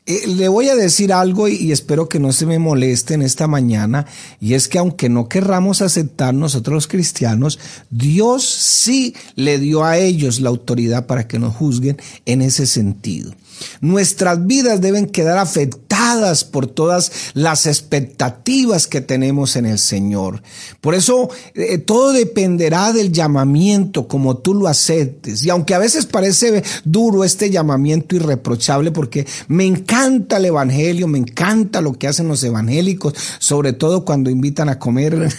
eh, 0.06 0.26
le 0.26 0.48
voy 0.48 0.68
a 0.68 0.74
decir 0.74 1.12
algo 1.12 1.46
y, 1.46 1.70
espero 1.70 2.08
que 2.08 2.18
no 2.18 2.32
se 2.32 2.46
me 2.46 2.58
moleste 2.58 3.14
en 3.14 3.22
esta 3.22 3.46
mañana, 3.46 4.06
y 4.40 4.54
es 4.54 4.66
que 4.66 4.78
aunque 4.78 5.08
no 5.08 5.28
querramos 5.28 5.82
aceptar 5.82 6.34
nosotros 6.34 6.74
los 6.74 6.88
cristianos, 6.88 7.60
Dios 7.90 8.44
sí 8.44 9.14
le 9.36 9.60
dio 9.60 9.84
a 9.84 9.98
ellos 9.98 10.40
la 10.40 10.50
autoridad 10.50 11.06
para 11.06 11.28
que 11.28 11.38
nos 11.38 11.54
juzguen 11.54 11.96
en 12.26 12.42
ese 12.42 12.66
sentido. 12.66 13.32
Nuestras 13.80 14.46
vidas 14.46 14.80
deben 14.80 15.06
quedar 15.06 15.38
afectadas 15.38 16.44
por 16.44 16.66
todas 16.66 17.12
las 17.34 17.66
expectativas 17.66 18.86
que 18.86 19.00
tenemos 19.00 19.56
en 19.56 19.66
el 19.66 19.78
Señor. 19.78 20.42
Por 20.80 20.94
eso 20.94 21.30
eh, 21.54 21.78
todo 21.78 22.12
dependerá 22.12 22.92
del 22.92 23.12
llamamiento 23.12 24.08
como 24.08 24.38
tú 24.38 24.54
lo 24.54 24.68
aceptes. 24.68 25.42
Y 25.44 25.50
aunque 25.50 25.74
a 25.74 25.78
veces 25.78 26.06
parece 26.06 26.62
duro 26.84 27.24
este 27.24 27.50
llamamiento 27.50 28.16
irreprochable 28.16 28.90
porque 28.90 29.26
me 29.48 29.64
encanta 29.64 30.36
el 30.36 30.46
Evangelio, 30.46 31.08
me 31.08 31.18
encanta 31.18 31.80
lo 31.80 31.94
que 31.94 32.08
hacen 32.08 32.28
los 32.28 32.42
evangélicos, 32.42 33.14
sobre 33.38 33.72
todo 33.72 34.04
cuando 34.04 34.30
invitan 34.30 34.68
a 34.68 34.78
comer. 34.78 35.32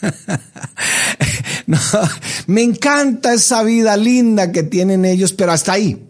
me 2.46 2.62
encanta 2.62 3.34
esa 3.34 3.62
vida 3.62 3.96
linda 3.96 4.52
que 4.52 4.62
tienen 4.62 5.04
ellos, 5.04 5.32
pero 5.32 5.52
hasta 5.52 5.72
ahí. 5.72 6.07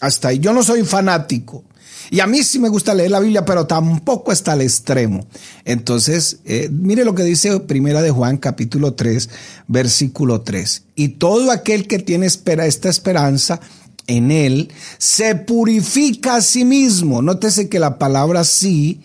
Hasta 0.00 0.28
ahí. 0.28 0.38
Yo 0.38 0.52
no 0.52 0.62
soy 0.62 0.84
fanático. 0.84 1.64
Y 2.10 2.18
a 2.20 2.26
mí 2.26 2.42
sí 2.42 2.58
me 2.58 2.68
gusta 2.68 2.92
leer 2.92 3.12
la 3.12 3.20
Biblia, 3.20 3.44
pero 3.44 3.66
tampoco 3.66 4.32
está 4.32 4.52
al 4.52 4.62
extremo. 4.62 5.26
Entonces, 5.64 6.38
eh, 6.44 6.68
mire 6.72 7.04
lo 7.04 7.14
que 7.14 7.22
dice 7.22 7.60
Primera 7.60 8.02
de 8.02 8.10
Juan, 8.10 8.38
capítulo 8.38 8.94
3, 8.94 9.28
versículo 9.68 10.40
3. 10.40 10.82
Y 10.96 11.08
todo 11.08 11.52
aquel 11.52 11.86
que 11.86 12.00
tiene 12.00 12.26
espera, 12.26 12.66
esta 12.66 12.88
esperanza 12.88 13.60
en 14.08 14.32
él, 14.32 14.72
se 14.98 15.36
purifica 15.36 16.36
a 16.36 16.40
sí 16.40 16.64
mismo. 16.64 17.22
Nótese 17.22 17.68
que 17.68 17.78
la 17.78 17.98
palabra 17.98 18.42
sí 18.42 19.02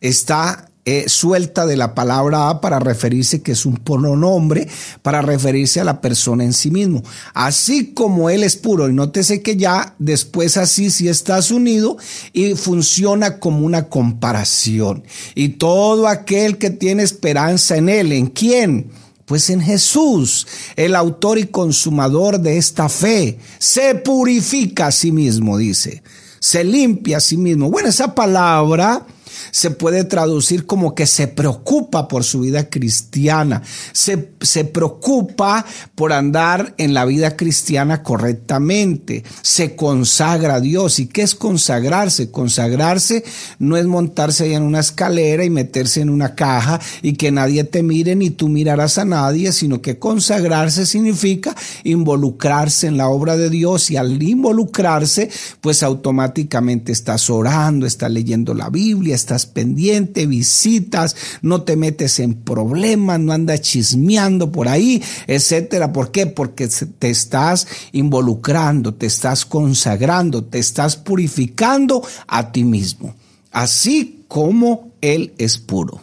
está 0.00 0.70
eh, 0.86 1.08
suelta 1.08 1.64
de 1.64 1.78
la 1.78 1.94
palabra 1.94 2.50
a 2.50 2.60
para 2.60 2.78
referirse 2.78 3.40
que 3.40 3.52
es 3.52 3.64
un 3.64 3.78
pronombre, 3.78 4.68
para 5.00 5.22
referirse 5.22 5.80
a 5.80 5.84
la 5.84 6.02
persona 6.02 6.44
en 6.44 6.52
sí 6.52 6.70
mismo. 6.70 7.02
Así 7.32 7.94
como 7.94 8.28
él 8.28 8.44
es 8.44 8.56
puro, 8.56 8.88
y 8.88 8.92
nótese 8.92 9.40
que 9.40 9.56
ya 9.56 9.94
después 9.98 10.58
así 10.58 10.90
si 10.90 11.08
estás 11.08 11.50
unido 11.50 11.96
y 12.34 12.54
funciona 12.54 13.38
como 13.38 13.64
una 13.64 13.88
comparación. 13.88 15.04
Y 15.34 15.50
todo 15.50 16.06
aquel 16.06 16.58
que 16.58 16.68
tiene 16.68 17.02
esperanza 17.02 17.78
en 17.78 17.88
él, 17.88 18.12
¿en 18.12 18.26
quién? 18.26 18.90
Pues 19.24 19.48
en 19.48 19.62
Jesús, 19.62 20.46
el 20.76 20.94
autor 20.94 21.38
y 21.38 21.46
consumador 21.46 22.40
de 22.40 22.58
esta 22.58 22.90
fe, 22.90 23.38
se 23.58 23.94
purifica 23.94 24.88
a 24.88 24.92
sí 24.92 25.12
mismo, 25.12 25.56
dice, 25.56 26.02
se 26.40 26.62
limpia 26.62 27.16
a 27.16 27.20
sí 27.20 27.38
mismo. 27.38 27.70
Bueno, 27.70 27.88
esa 27.88 28.14
palabra 28.14 29.06
se 29.50 29.70
puede 29.70 30.04
traducir 30.04 30.66
como 30.66 30.94
que 30.94 31.06
se 31.06 31.28
preocupa 31.28 32.08
por 32.08 32.24
su 32.24 32.40
vida 32.40 32.68
cristiana, 32.68 33.62
se, 33.92 34.32
se 34.40 34.64
preocupa 34.64 35.64
por 35.94 36.12
andar 36.12 36.74
en 36.78 36.94
la 36.94 37.04
vida 37.04 37.36
cristiana 37.36 38.02
correctamente, 38.02 39.24
se 39.42 39.76
consagra 39.76 40.56
a 40.56 40.60
Dios. 40.60 40.98
¿Y 40.98 41.06
qué 41.06 41.22
es 41.22 41.34
consagrarse? 41.34 42.30
Consagrarse 42.30 43.24
no 43.58 43.76
es 43.76 43.86
montarse 43.86 44.44
ahí 44.44 44.54
en 44.54 44.62
una 44.62 44.80
escalera 44.80 45.44
y 45.44 45.50
meterse 45.50 46.00
en 46.00 46.10
una 46.10 46.34
caja 46.34 46.80
y 47.02 47.14
que 47.14 47.30
nadie 47.30 47.64
te 47.64 47.82
mire 47.82 48.14
ni 48.16 48.30
tú 48.30 48.48
mirarás 48.48 48.98
a 48.98 49.04
nadie, 49.04 49.52
sino 49.52 49.80
que 49.80 49.98
consagrarse 49.98 50.86
significa 50.86 51.54
involucrarse 51.84 52.86
en 52.86 52.96
la 52.96 53.08
obra 53.08 53.36
de 53.36 53.50
Dios 53.50 53.90
y 53.90 53.96
al 53.96 54.22
involucrarse, 54.22 55.30
pues 55.60 55.82
automáticamente 55.82 56.92
estás 56.92 57.30
orando, 57.30 57.86
estás 57.86 58.10
leyendo 58.10 58.54
la 58.54 58.70
Biblia, 58.70 59.14
estás 59.24 59.46
pendiente, 59.46 60.26
visitas, 60.26 61.16
no 61.40 61.62
te 61.62 61.76
metes 61.76 62.20
en 62.20 62.34
problemas, 62.34 63.18
no 63.18 63.32
andas 63.32 63.62
chismeando 63.62 64.52
por 64.52 64.68
ahí, 64.68 65.02
etcétera. 65.26 65.92
¿Por 65.92 66.10
qué? 66.10 66.26
Porque 66.26 66.68
te 66.68 67.08
estás 67.08 67.66
involucrando, 67.92 68.92
te 68.94 69.06
estás 69.06 69.46
consagrando, 69.46 70.44
te 70.44 70.58
estás 70.58 70.96
purificando 70.96 72.06
a 72.26 72.52
ti 72.52 72.64
mismo, 72.64 73.14
así 73.50 74.24
como 74.28 74.92
Él 75.00 75.32
es 75.38 75.56
puro. 75.58 76.00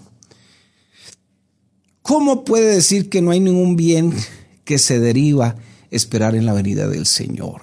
¿Cómo 2.01 2.43
puede 2.43 2.73
decir 2.73 3.10
que 3.10 3.21
no 3.21 3.29
hay 3.29 3.39
ningún 3.39 3.75
bien 3.75 4.13
que 4.65 4.79
se 4.79 4.99
deriva 4.99 5.55
esperar 5.91 6.36
en 6.36 6.47
la 6.47 6.53
venida 6.53 6.88
del 6.88 7.05
Señor? 7.05 7.62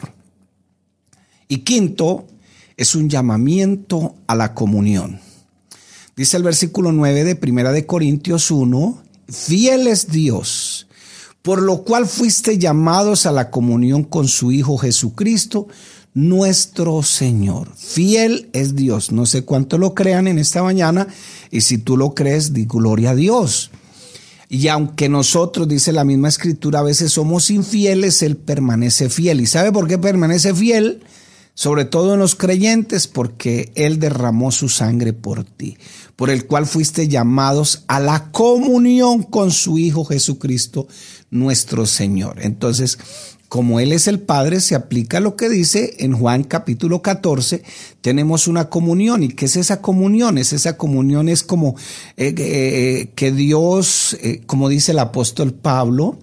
Y 1.48 1.58
quinto, 1.58 2.26
es 2.78 2.94
un 2.94 3.10
llamamiento 3.10 4.14
a 4.28 4.36
la 4.36 4.54
comunión. 4.54 5.20
Dice 6.18 6.36
el 6.36 6.42
versículo 6.42 6.90
9 6.90 7.22
de 7.22 7.36
Primera 7.36 7.70
de 7.70 7.86
Corintios 7.86 8.50
1, 8.50 9.04
fiel 9.28 9.86
es 9.86 10.08
Dios, 10.10 10.88
por 11.42 11.62
lo 11.62 11.84
cual 11.84 12.08
fuiste 12.08 12.58
llamados 12.58 13.24
a 13.24 13.30
la 13.30 13.52
comunión 13.52 14.02
con 14.02 14.26
su 14.26 14.50
Hijo 14.50 14.78
Jesucristo, 14.78 15.68
nuestro 16.14 17.04
Señor. 17.04 17.68
Fiel 17.76 18.50
es 18.52 18.74
Dios. 18.74 19.12
No 19.12 19.26
sé 19.26 19.44
cuánto 19.44 19.78
lo 19.78 19.94
crean 19.94 20.26
en 20.26 20.40
esta 20.40 20.60
mañana 20.60 21.06
y 21.52 21.60
si 21.60 21.78
tú 21.78 21.96
lo 21.96 22.16
crees, 22.16 22.52
di 22.52 22.64
gloria 22.64 23.10
a 23.10 23.14
Dios. 23.14 23.70
Y 24.48 24.66
aunque 24.66 25.08
nosotros, 25.08 25.68
dice 25.68 25.92
la 25.92 26.02
misma 26.02 26.30
escritura, 26.30 26.80
a 26.80 26.82
veces 26.82 27.12
somos 27.12 27.48
infieles, 27.48 28.22
Él 28.22 28.36
permanece 28.36 29.08
fiel. 29.08 29.40
¿Y 29.40 29.46
sabe 29.46 29.70
por 29.70 29.86
qué 29.86 29.98
permanece 29.98 30.52
fiel? 30.52 31.00
Sobre 31.58 31.84
todo 31.84 32.14
en 32.14 32.20
los 32.20 32.36
creyentes, 32.36 33.08
porque 33.08 33.72
Él 33.74 33.98
derramó 33.98 34.52
su 34.52 34.68
sangre 34.68 35.12
por 35.12 35.42
ti 35.42 35.76
por 36.18 36.30
el 36.30 36.46
cual 36.46 36.66
fuiste 36.66 37.06
llamados 37.06 37.84
a 37.86 38.00
la 38.00 38.32
comunión 38.32 39.22
con 39.22 39.52
su 39.52 39.78
Hijo 39.78 40.04
Jesucristo, 40.04 40.88
nuestro 41.30 41.86
Señor. 41.86 42.40
Entonces, 42.42 42.98
como 43.48 43.78
Él 43.78 43.92
es 43.92 44.08
el 44.08 44.18
Padre, 44.18 44.58
se 44.58 44.74
aplica 44.74 45.20
lo 45.20 45.36
que 45.36 45.48
dice 45.48 45.94
en 46.00 46.14
Juan 46.14 46.42
capítulo 46.42 47.02
14, 47.02 47.62
tenemos 48.00 48.48
una 48.48 48.68
comunión. 48.68 49.22
¿Y 49.22 49.28
qué 49.28 49.44
es 49.44 49.54
esa 49.54 49.80
comunión? 49.80 50.38
Es 50.38 50.52
esa 50.52 50.76
comunión 50.76 51.28
es 51.28 51.44
como 51.44 51.76
eh, 52.16 52.34
eh, 52.36 53.12
que 53.14 53.30
Dios, 53.30 54.16
eh, 54.20 54.42
como 54.44 54.68
dice 54.68 54.90
el 54.90 54.98
apóstol 54.98 55.54
Pablo, 55.54 56.18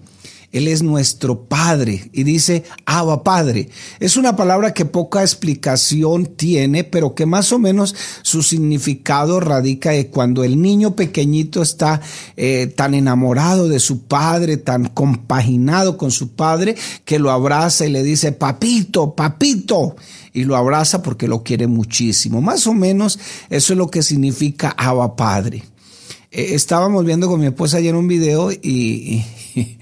él 0.58 0.68
es 0.68 0.82
nuestro 0.82 1.44
Padre 1.44 2.10
y 2.12 2.22
dice 2.24 2.64
Abba 2.84 3.22
Padre. 3.22 3.68
Es 4.00 4.16
una 4.16 4.36
palabra 4.36 4.72
que 4.72 4.84
poca 4.84 5.22
explicación 5.22 6.26
tiene, 6.26 6.84
pero 6.84 7.14
que 7.14 7.26
más 7.26 7.52
o 7.52 7.58
menos 7.58 7.94
su 8.22 8.42
significado 8.42 9.40
radica 9.40 9.94
en 9.94 10.04
cuando 10.04 10.44
el 10.44 10.60
niño 10.60 10.96
pequeñito 10.96 11.62
está 11.62 12.00
eh, 12.36 12.72
tan 12.74 12.94
enamorado 12.94 13.68
de 13.68 13.80
su 13.80 14.02
padre, 14.02 14.56
tan 14.56 14.86
compaginado 14.86 15.96
con 15.96 16.10
su 16.10 16.32
padre, 16.32 16.76
que 17.04 17.18
lo 17.18 17.30
abraza 17.30 17.86
y 17.86 17.90
le 17.90 18.02
dice, 18.02 18.32
papito, 18.32 19.14
papito 19.14 19.96
y 20.32 20.44
lo 20.44 20.54
abraza 20.54 21.02
porque 21.02 21.28
lo 21.28 21.42
quiere 21.42 21.66
muchísimo. 21.66 22.40
Más 22.40 22.66
o 22.66 22.74
menos 22.74 23.18
eso 23.48 23.72
es 23.72 23.78
lo 23.78 23.90
que 23.90 24.02
significa 24.02 24.74
Abba 24.76 25.16
Padre. 25.16 25.64
Eh, 26.30 26.54
estábamos 26.54 27.04
viendo 27.04 27.28
con 27.28 27.40
mi 27.40 27.46
esposa 27.46 27.78
ayer 27.78 27.94
un 27.94 28.06
video 28.06 28.52
y, 28.52 29.24
y, 29.54 29.78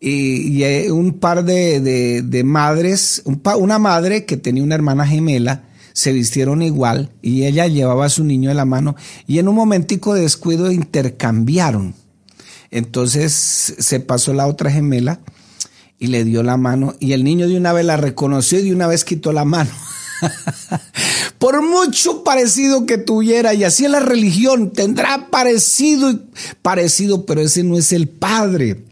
eh, 0.00 0.90
un 0.90 1.18
par 1.18 1.44
de, 1.44 2.42
madres, 2.44 3.22
una 3.24 3.78
madre 3.78 4.24
que 4.24 4.36
tenía 4.36 4.62
una 4.62 4.74
hermana 4.74 5.06
gemela, 5.06 5.64
se 5.92 6.12
vistieron 6.12 6.62
igual 6.62 7.10
y 7.20 7.44
ella 7.44 7.66
llevaba 7.66 8.06
a 8.06 8.10
su 8.10 8.24
niño 8.24 8.48
de 8.48 8.54
la 8.54 8.64
mano 8.64 8.96
y 9.26 9.38
en 9.38 9.48
un 9.48 9.56
momentico 9.56 10.14
de 10.14 10.22
descuido 10.22 10.70
intercambiaron. 10.70 11.94
Entonces 12.70 13.32
se 13.78 14.00
pasó 14.00 14.32
la 14.32 14.46
otra 14.46 14.70
gemela 14.70 15.20
y 15.98 16.06
le 16.06 16.24
dio 16.24 16.42
la 16.42 16.56
mano 16.56 16.94
y 17.00 17.12
el 17.12 17.24
niño 17.24 17.48
de 17.48 17.56
una 17.56 17.72
vez 17.72 17.84
la 17.84 17.96
reconoció 17.96 18.60
y 18.60 18.62
de 18.62 18.74
una 18.74 18.86
vez 18.86 19.04
quitó 19.04 19.32
la 19.32 19.44
mano. 19.44 19.70
Por 21.38 21.62
mucho 21.62 22.22
parecido 22.22 22.86
que 22.86 22.98
tuviera, 22.98 23.54
y 23.54 23.64
así 23.64 23.84
es 23.86 23.90
la 23.90 24.00
religión, 24.00 24.72
tendrá 24.72 25.28
parecido 25.30 26.10
y 26.10 26.20
parecido, 26.62 27.24
pero 27.24 27.40
ese 27.40 27.64
no 27.64 27.78
es 27.78 27.92
el 27.92 28.08
Padre. 28.08 28.84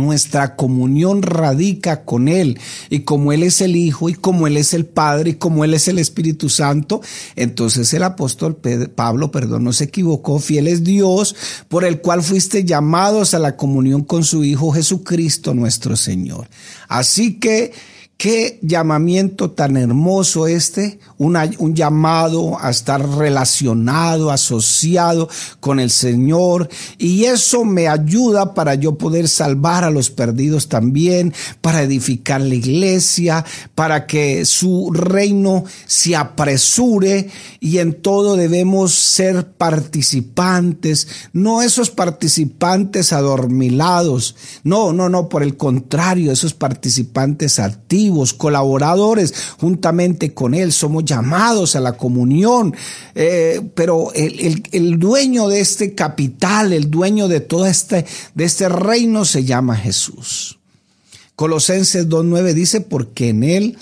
Nuestra 0.00 0.56
comunión 0.56 1.22
radica 1.22 2.04
con 2.04 2.28
Él 2.28 2.58
y 2.88 3.00
como 3.00 3.32
Él 3.32 3.42
es 3.42 3.60
el 3.60 3.76
Hijo 3.76 4.08
y 4.08 4.14
como 4.14 4.46
Él 4.46 4.56
es 4.56 4.74
el 4.74 4.86
Padre 4.86 5.30
y 5.30 5.34
como 5.34 5.64
Él 5.64 5.74
es 5.74 5.88
el 5.88 5.98
Espíritu 5.98 6.48
Santo, 6.48 7.00
entonces 7.36 7.92
el 7.94 8.02
apóstol 8.02 8.56
Pablo, 8.94 9.30
perdón, 9.30 9.64
no 9.64 9.72
se 9.72 9.84
equivocó, 9.84 10.38
fiel 10.38 10.66
es 10.68 10.84
Dios 10.84 11.36
por 11.68 11.84
el 11.84 12.00
cual 12.00 12.22
fuiste 12.22 12.64
llamados 12.64 13.34
a 13.34 13.38
la 13.38 13.56
comunión 13.56 14.02
con 14.02 14.24
su 14.24 14.44
Hijo 14.44 14.72
Jesucristo 14.72 15.54
nuestro 15.54 15.96
Señor. 15.96 16.48
Así 16.88 17.38
que 17.38 17.72
Qué 18.20 18.58
llamamiento 18.60 19.52
tan 19.52 19.78
hermoso 19.78 20.46
este, 20.46 20.98
un 21.16 21.74
llamado 21.74 22.58
a 22.60 22.68
estar 22.68 23.00
relacionado, 23.16 24.30
asociado 24.30 25.26
con 25.58 25.80
el 25.80 25.90
Señor. 25.90 26.68
Y 26.98 27.24
eso 27.24 27.64
me 27.64 27.88
ayuda 27.88 28.52
para 28.52 28.74
yo 28.74 28.98
poder 28.98 29.26
salvar 29.26 29.84
a 29.84 29.90
los 29.90 30.10
perdidos 30.10 30.68
también, 30.68 31.32
para 31.62 31.80
edificar 31.80 32.42
la 32.42 32.56
iglesia, 32.56 33.42
para 33.74 34.06
que 34.06 34.44
su 34.44 34.90
reino 34.92 35.64
se 35.86 36.14
apresure. 36.14 37.30
Y 37.58 37.78
en 37.78 38.02
todo 38.02 38.36
debemos 38.36 38.92
ser 38.92 39.52
participantes, 39.52 41.08
no 41.32 41.62
esos 41.62 41.88
participantes 41.88 43.14
adormilados, 43.14 44.36
no, 44.62 44.92
no, 44.92 45.08
no, 45.08 45.30
por 45.30 45.42
el 45.42 45.56
contrario, 45.56 46.32
esos 46.32 46.52
participantes 46.52 47.58
activos 47.58 48.09
colaboradores 48.34 49.34
juntamente 49.58 50.34
con 50.34 50.54
Él, 50.54 50.72
somos 50.72 51.04
llamados 51.04 51.76
a 51.76 51.80
la 51.80 51.96
comunión, 51.96 52.74
eh, 53.14 53.60
pero 53.74 54.12
el, 54.14 54.98
dueño 54.98 55.48
de 55.48 55.60
este 55.60 55.94
capital, 55.94 56.72
el 56.72 56.90
dueño 56.90 57.28
de 57.28 57.40
todo 57.40 57.66
este, 57.66 58.04
de 58.34 58.44
este 58.44 58.68
reino 58.68 59.24
se 59.24 59.44
llama 59.44 59.76
Jesús. 59.76 60.58
Colosenses 61.36 62.08
2.9 62.08 62.52
dice, 62.52 62.80
porque 62.80 63.30
en 63.30 63.44
Él 63.44 63.78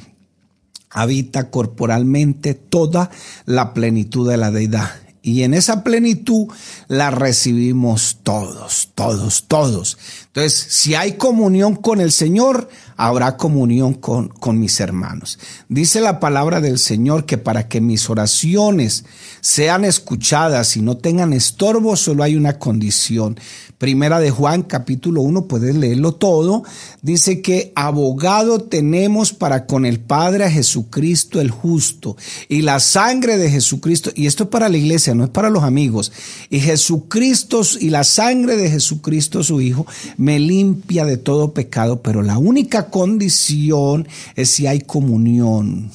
habita 0.91 1.51
corporalmente 1.51 2.55
toda 2.55 3.11
la 3.47 3.75
plenitud 3.75 4.29
de 4.31 4.37
la 4.37 4.51
deidad. 4.51 4.91
Y 5.23 5.43
en 5.43 5.53
esa 5.53 5.85
plenitud 5.85 6.47
la 6.87 7.11
recibimos 7.11 8.19
todos, 8.23 8.91
todos, 8.95 9.45
todos. 9.47 9.99
Entonces, 10.39 10.67
si 10.73 10.95
hay 10.95 11.15
comunión 11.15 11.75
con 11.75 12.01
el 12.01 12.13
Señor, 12.13 12.69
habrá 12.97 13.37
comunión 13.37 13.95
con, 13.95 14.31
mis 14.59 14.81
hermanos. 14.81 15.39
Dice 15.69 16.01
la 16.01 16.21
palabra 16.21 16.61
del 16.61 16.79
Señor 16.79 17.27
que 17.27 17.39
para 17.39 17.69
que 17.69 17.81
mis 17.81 18.09
oraciones 18.11 19.05
sean 19.41 19.85
escuchadas 19.85 20.77
y 20.77 20.83
no 20.83 20.97
tengan 20.97 21.33
estorbo, 21.33 21.97
solo 21.97 22.23
hay 22.23 22.37
una 22.37 22.59
condición. 22.59 23.39
Primera 23.79 24.19
de 24.19 24.33
Juan, 24.33 24.65
capítulo 24.65 25.23
1, 25.23 25.47
puedes 25.47 25.77
leerlo 25.77 26.15
todo. 26.15 26.65
Dice 27.01 27.41
que 27.41 27.73
abogado 27.77 28.63
tenemos 28.63 29.33
para 29.33 29.67
con 29.67 29.87
el 29.87 30.01
Padre 30.01 30.45
a 30.45 30.51
Jesucristo 30.51 31.41
el 31.41 31.53
justo. 31.53 32.17
Y 32.49 32.63
la 32.63 32.81
sangre 32.81 33.39
de 33.39 33.49
Jesucristo, 33.49 34.11
y 34.17 34.27
esto 34.27 34.45
es 34.45 34.51
para 34.51 34.69
la 34.69 34.77
iglesia, 34.77 35.15
no 35.15 35.23
es 35.23 35.31
para 35.31 35.51
los 35.51 35.63
amigos. 35.63 36.11
Y 36.51 36.59
Jesucristo 36.59 37.63
y 37.79 37.91
la 37.91 38.03
sangre 38.03 38.57
de 38.57 38.71
Jesucristo 38.71 39.45
su 39.45 39.61
Hijo 39.61 39.87
me 40.29 40.39
limpia 40.39 41.07
de 41.07 41.17
todo 41.17 41.55
pecado, 41.55 42.03
pero 42.03 42.21
la 42.21 42.37
única 42.37 42.91
condición 42.91 44.07
es 44.37 44.51
si 44.51 44.67
hay 44.67 44.83
comunión. 44.83 45.91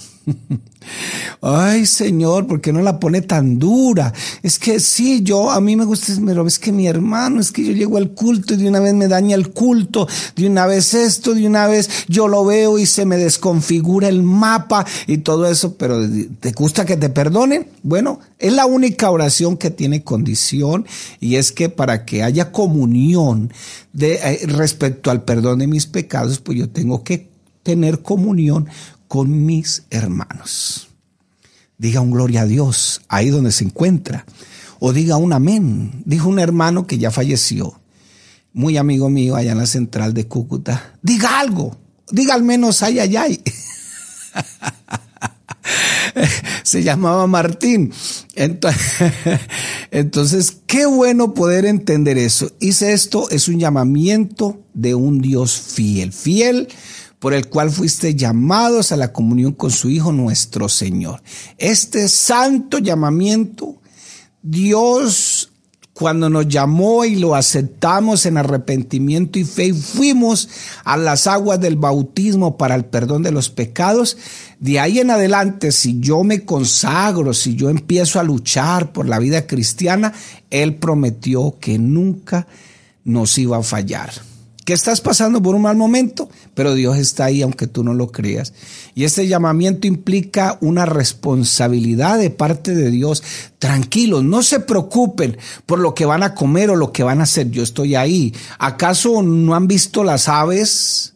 Ay, 1.42 1.86
Señor, 1.86 2.48
¿por 2.48 2.62
qué 2.62 2.72
no 2.72 2.82
la 2.82 3.00
pone 3.00 3.22
tan 3.22 3.60
dura? 3.60 4.14
Es 4.42 4.60
que 4.60 4.80
sí, 4.80 5.22
yo, 5.24 5.52
a 5.52 5.60
mí 5.60 5.76
me 5.76 5.86
gusta, 5.86 6.14
pero 6.26 6.46
es 6.48 6.60
que 6.60 6.72
mi 6.72 6.88
hermano, 6.88 7.42
es 7.42 7.52
que 7.52 7.66
yo 7.66 7.74
llego 7.74 7.98
al 7.98 8.12
culto 8.12 8.54
y 8.54 8.58
de 8.58 8.68
una 8.68 8.80
vez 8.80 8.94
me 8.94 9.08
daña 9.08 9.36
el 9.36 9.50
culto, 9.50 10.08
de 10.36 10.48
una 10.48 10.66
vez 10.66 10.94
esto, 10.94 11.34
de 11.34 11.46
una 11.46 11.68
vez 11.68 11.90
yo 12.08 12.28
lo 12.28 12.46
veo 12.46 12.80
y 12.80 12.86
se 12.86 13.06
me 13.06 13.18
desconfigura 13.18 14.08
el 14.08 14.24
mapa 14.24 14.86
y 15.08 15.20
todo 15.20 15.46
eso, 15.48 15.76
pero 15.76 16.00
¿te 16.40 16.52
gusta 16.52 16.86
que 16.86 16.98
te 16.98 17.10
perdonen? 17.10 17.68
Bueno, 17.82 18.20
es 18.40 18.54
la 18.54 18.66
única 18.66 19.12
oración 19.12 19.58
que 19.58 19.70
tiene 19.70 20.04
condición 20.04 20.86
y 21.20 21.36
es 21.36 21.52
que 21.52 21.70
para 21.70 22.06
que 22.06 22.24
haya 22.24 22.52
comunión 22.52 23.52
eh, 24.00 24.40
respecto 24.48 25.12
al 25.12 25.24
perdón 25.24 25.60
de 25.60 25.68
mis 25.68 25.88
pecados, 25.88 26.40
pues 26.40 26.58
yo 26.58 26.70
tengo 26.70 27.04
que 27.04 27.30
tener 27.64 28.02
comunión 28.02 28.68
con 29.14 29.46
mis 29.46 29.84
hermanos. 29.92 30.88
Diga 31.78 32.02
un 32.02 32.10
gloria 32.10 32.42
a 32.42 32.46
Dios 32.48 33.04
ahí 33.10 33.30
donde 33.30 33.52
se 33.52 33.64
encuentra. 33.64 34.26
O 34.80 34.92
diga 34.92 35.18
un 35.18 35.34
amén. 35.34 36.02
Dijo 36.04 36.30
un 36.30 36.40
hermano 36.40 36.88
que 36.88 36.98
ya 36.98 37.12
falleció, 37.12 37.80
muy 38.54 38.76
amigo 38.76 39.12
mío 39.12 39.36
allá 39.36 39.52
en 39.52 39.60
la 39.60 39.68
central 39.68 40.16
de 40.16 40.28
Cúcuta. 40.28 40.96
Diga 41.04 41.40
algo. 41.40 41.78
Diga 42.10 42.34
al 42.34 42.42
menos 42.42 42.82
ay, 42.82 42.98
ay, 42.98 43.16
ay. 43.16 43.44
se 46.64 46.82
llamaba 46.82 47.28
Martín. 47.28 47.94
Entonces, 49.92 50.58
qué 50.66 50.88
bueno 50.88 51.36
poder 51.36 51.68
entender 51.68 52.18
eso. 52.18 52.52
Hice 52.60 52.94
esto, 52.94 53.30
es 53.30 53.48
un 53.48 53.60
llamamiento 53.60 54.64
de 54.74 54.96
un 54.96 55.22
Dios 55.22 55.56
fiel. 55.56 56.12
Fiel 56.12 56.68
por 57.24 57.34
el 57.34 57.48
cual 57.48 57.72
fuiste 57.72 58.16
llamados 58.16 58.92
a 58.92 58.98
la 58.98 59.14
comunión 59.14 59.54
con 59.54 59.72
su 59.72 59.90
Hijo 59.90 60.12
nuestro 60.12 60.68
Señor. 60.68 61.24
Este 61.58 62.10
santo 62.10 62.80
llamamiento, 62.80 63.78
Dios 64.42 65.50
cuando 65.94 66.30
nos 66.30 66.50
llamó 66.50 67.06
y 67.06 67.16
lo 67.16 67.34
aceptamos 67.34 68.26
en 68.26 68.36
arrepentimiento 68.38 69.40
y 69.40 69.46
fe 69.46 69.68
y 69.68 69.72
fuimos 69.72 70.50
a 70.84 70.98
las 70.98 71.26
aguas 71.26 71.62
del 71.62 71.78
bautismo 71.78 72.58
para 72.58 72.76
el 72.76 72.84
perdón 72.84 73.24
de 73.24 73.32
los 73.32 73.50
pecados, 73.50 74.18
de 74.60 74.82
ahí 74.82 75.00
en 75.00 75.10
adelante, 75.10 75.72
si 75.72 76.02
yo 76.02 76.26
me 76.26 76.44
consagro, 76.44 77.34
si 77.34 77.56
yo 77.56 77.70
empiezo 77.70 78.20
a 78.20 78.24
luchar 78.24 78.92
por 78.92 79.08
la 79.08 79.20
vida 79.20 79.48
cristiana, 79.48 80.12
Él 80.50 80.76
prometió 80.76 81.58
que 81.62 81.80
nunca 81.80 82.48
nos 83.06 83.38
iba 83.38 83.60
a 83.60 83.64
fallar 83.64 84.12
que 84.66 84.74
estás 84.74 85.02
pasando 85.02 85.42
por 85.42 85.56
un 85.56 85.64
mal 85.64 85.76
momento, 85.76 86.30
pero 86.54 86.74
Dios 86.74 86.98
está 86.98 87.26
ahí 87.26 87.42
aunque 87.42 87.68
tú 87.68 87.84
no 87.84 87.94
lo 87.94 88.12
creas. 88.12 88.54
Y 88.96 89.04
este 89.04 89.28
llamamiento 89.28 89.88
implica 89.88 90.58
una 90.62 90.86
responsabilidad 90.86 92.20
de 92.20 92.30
parte 92.30 92.74
de 92.74 92.90
Dios. 92.90 93.24
Tranquilos, 93.60 94.24
no 94.24 94.44
se 94.44 94.60
preocupen 94.60 95.38
por 95.66 95.80
lo 95.80 95.94
que 95.94 96.06
van 96.06 96.24
a 96.24 96.34
comer 96.34 96.70
o 96.70 96.76
lo 96.76 96.92
que 96.92 97.04
van 97.04 97.20
a 97.20 97.24
hacer. 97.24 97.52
Yo 97.52 97.64
estoy 97.64 97.96
ahí. 97.96 98.34
¿Acaso 98.60 99.22
no 99.22 99.56
han 99.56 99.68
visto 99.68 100.04
las 100.04 100.28
aves? 100.28 101.10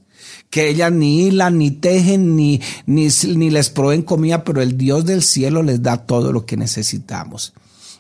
que 0.50 0.70
ellas 0.70 0.94
ni 0.94 1.28
hilan, 1.28 1.58
ni 1.58 1.72
tejen, 1.72 2.38
ni, 2.38 2.62
ni, 2.86 3.10
ni 3.36 3.50
les 3.50 3.70
proveen 3.70 4.02
comida, 4.02 4.46
pero 4.46 4.62
el 4.62 4.78
Dios 4.78 5.06
del 5.06 5.22
cielo 5.22 5.62
les 5.62 5.82
da 5.82 5.98
todo 5.98 6.32
lo 6.32 6.46
que 6.46 6.56
necesitamos. 6.56 7.54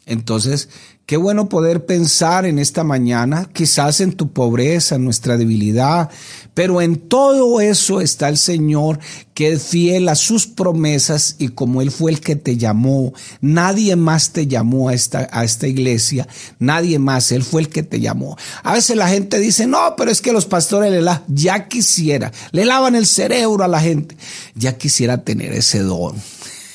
Entonces, 0.07 0.69
Qué 1.07 1.15
bueno 1.15 1.47
poder 1.47 1.85
pensar 1.85 2.45
en 2.45 2.59
esta 2.59 2.83
mañana, 2.83 3.49
quizás 3.53 4.01
en 4.01 4.11
tu 4.11 4.33
pobreza, 4.33 4.95
en 4.95 5.05
nuestra 5.05 5.37
debilidad, 5.37 6.09
pero 6.53 6.81
en 6.81 6.97
todo 6.97 7.61
eso 7.61 8.01
está 8.01 8.27
el 8.27 8.37
Señor 8.37 8.99
que 9.33 9.53
es 9.53 9.63
fiel 9.63 10.09
a 10.09 10.15
sus 10.15 10.47
promesas 10.47 11.37
y 11.39 11.47
como 11.47 11.81
Él 11.81 11.91
fue 11.91 12.11
el 12.11 12.19
que 12.19 12.35
te 12.35 12.57
llamó, 12.57 13.13
nadie 13.39 13.95
más 13.95 14.33
te 14.33 14.47
llamó 14.47 14.89
a 14.89 14.93
esta, 14.93 15.29
a 15.31 15.45
esta 15.45 15.65
iglesia, 15.67 16.27
nadie 16.59 16.99
más, 16.99 17.31
Él 17.31 17.43
fue 17.43 17.61
el 17.61 17.69
que 17.69 17.83
te 17.83 18.01
llamó. 18.01 18.37
A 18.63 18.73
veces 18.73 18.97
la 18.97 19.07
gente 19.07 19.39
dice, 19.39 19.65
no, 19.65 19.95
pero 19.95 20.11
es 20.11 20.19
que 20.19 20.33
los 20.33 20.45
pastores 20.45 20.91
le 20.91 20.99
la, 20.99 21.23
ya 21.29 21.69
quisiera, 21.69 22.33
le 22.51 22.65
lavan 22.65 22.95
el 22.95 23.05
cerebro 23.05 23.63
a 23.63 23.69
la 23.69 23.79
gente, 23.79 24.17
ya 24.55 24.77
quisiera 24.77 25.23
tener 25.23 25.53
ese 25.53 25.79
don. 25.79 26.17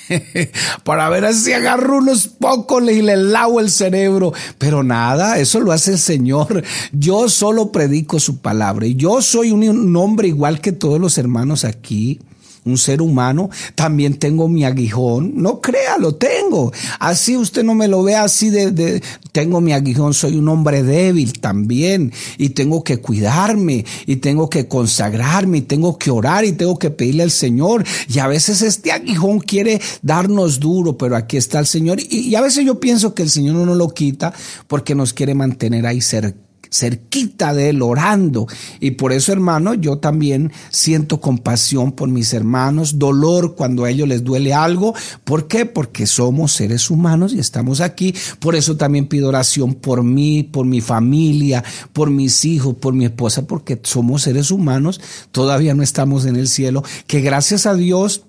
para 0.84 1.08
ver 1.08 1.32
si 1.34 1.52
agarro 1.52 1.98
unos 1.98 2.28
pocos 2.28 2.82
y 2.90 3.02
le 3.02 3.16
lavo 3.16 3.60
el 3.60 3.70
cerebro. 3.70 4.32
Pero 4.58 4.82
nada, 4.82 5.38
eso 5.38 5.60
lo 5.60 5.72
hace 5.72 5.92
el 5.92 5.98
Señor. 5.98 6.62
Yo 6.92 7.28
solo 7.28 7.72
predico 7.72 8.20
su 8.20 8.38
palabra 8.38 8.86
y 8.86 8.94
yo 8.94 9.22
soy 9.22 9.50
un 9.50 9.96
hombre 9.96 10.28
igual 10.28 10.60
que 10.60 10.72
todos 10.72 11.00
los 11.00 11.18
hermanos 11.18 11.64
aquí 11.64 12.20
un 12.64 12.78
ser 12.78 13.02
humano, 13.02 13.50
también 13.74 14.18
tengo 14.18 14.48
mi 14.48 14.64
aguijón. 14.64 15.32
No 15.36 15.60
crea, 15.60 15.98
lo 15.98 16.14
tengo. 16.14 16.72
Así 16.98 17.36
usted 17.36 17.64
no 17.64 17.74
me 17.74 17.88
lo 17.88 18.02
ve 18.02 18.14
así 18.14 18.50
de, 18.50 19.02
tengo 19.32 19.60
mi 19.60 19.72
aguijón, 19.72 20.14
soy 20.14 20.36
un 20.36 20.48
hombre 20.48 20.82
débil 20.82 21.40
también 21.40 22.12
y 22.38 22.50
tengo 22.50 22.84
que 22.84 22.98
cuidarme 22.98 23.84
y 24.06 24.16
tengo 24.16 24.48
que 24.48 24.68
consagrarme 24.68 25.58
y 25.58 25.62
tengo 25.62 25.98
que 25.98 26.10
orar 26.10 26.44
y 26.44 26.52
tengo 26.52 26.78
que 26.78 26.90
pedirle 26.90 27.24
al 27.24 27.30
Señor. 27.30 27.84
Y 28.08 28.18
a 28.18 28.26
veces 28.26 28.62
este 28.62 28.92
aguijón 28.92 29.40
quiere 29.40 29.80
darnos 30.02 30.60
duro, 30.60 30.96
pero 30.96 31.16
aquí 31.16 31.36
está 31.36 31.58
el 31.58 31.66
Señor. 31.66 31.98
Y, 32.00 32.34
a 32.34 32.40
veces 32.40 32.64
yo 32.64 32.80
pienso 32.80 33.14
que 33.14 33.22
el 33.22 33.30
Señor 33.30 33.56
no 33.56 33.66
nos 33.66 33.76
lo 33.76 33.88
quita 33.90 34.32
porque 34.68 34.94
nos 34.94 35.12
quiere 35.12 35.34
mantener 35.34 35.86
ahí 35.86 36.00
cerca 36.00 36.51
cerquita 36.72 37.54
de 37.54 37.70
Él, 37.70 37.82
orando. 37.82 38.46
Y 38.80 38.92
por 38.92 39.12
eso, 39.12 39.32
hermano, 39.32 39.74
yo 39.74 39.98
también 39.98 40.52
siento 40.70 41.20
compasión 41.20 41.92
por 41.92 42.08
mis 42.08 42.32
hermanos, 42.32 42.98
dolor 42.98 43.54
cuando 43.54 43.84
a 43.84 43.90
ellos 43.90 44.08
les 44.08 44.24
duele 44.24 44.54
algo. 44.54 44.94
¿Por 45.24 45.46
qué? 45.46 45.66
Porque 45.66 46.06
somos 46.06 46.52
seres 46.52 46.90
humanos 46.90 47.32
y 47.32 47.38
estamos 47.38 47.80
aquí. 47.80 48.14
Por 48.40 48.56
eso 48.56 48.76
también 48.76 49.06
pido 49.06 49.28
oración 49.28 49.74
por 49.74 50.02
mí, 50.02 50.42
por 50.42 50.66
mi 50.66 50.80
familia, 50.80 51.62
por 51.92 52.10
mis 52.10 52.44
hijos, 52.44 52.74
por 52.74 52.94
mi 52.94 53.04
esposa, 53.04 53.46
porque 53.46 53.78
somos 53.82 54.22
seres 54.22 54.50
humanos, 54.50 55.00
todavía 55.30 55.74
no 55.74 55.82
estamos 55.82 56.24
en 56.24 56.36
el 56.36 56.48
cielo, 56.48 56.82
que 57.06 57.20
gracias 57.20 57.66
a 57.66 57.74
Dios 57.74 58.22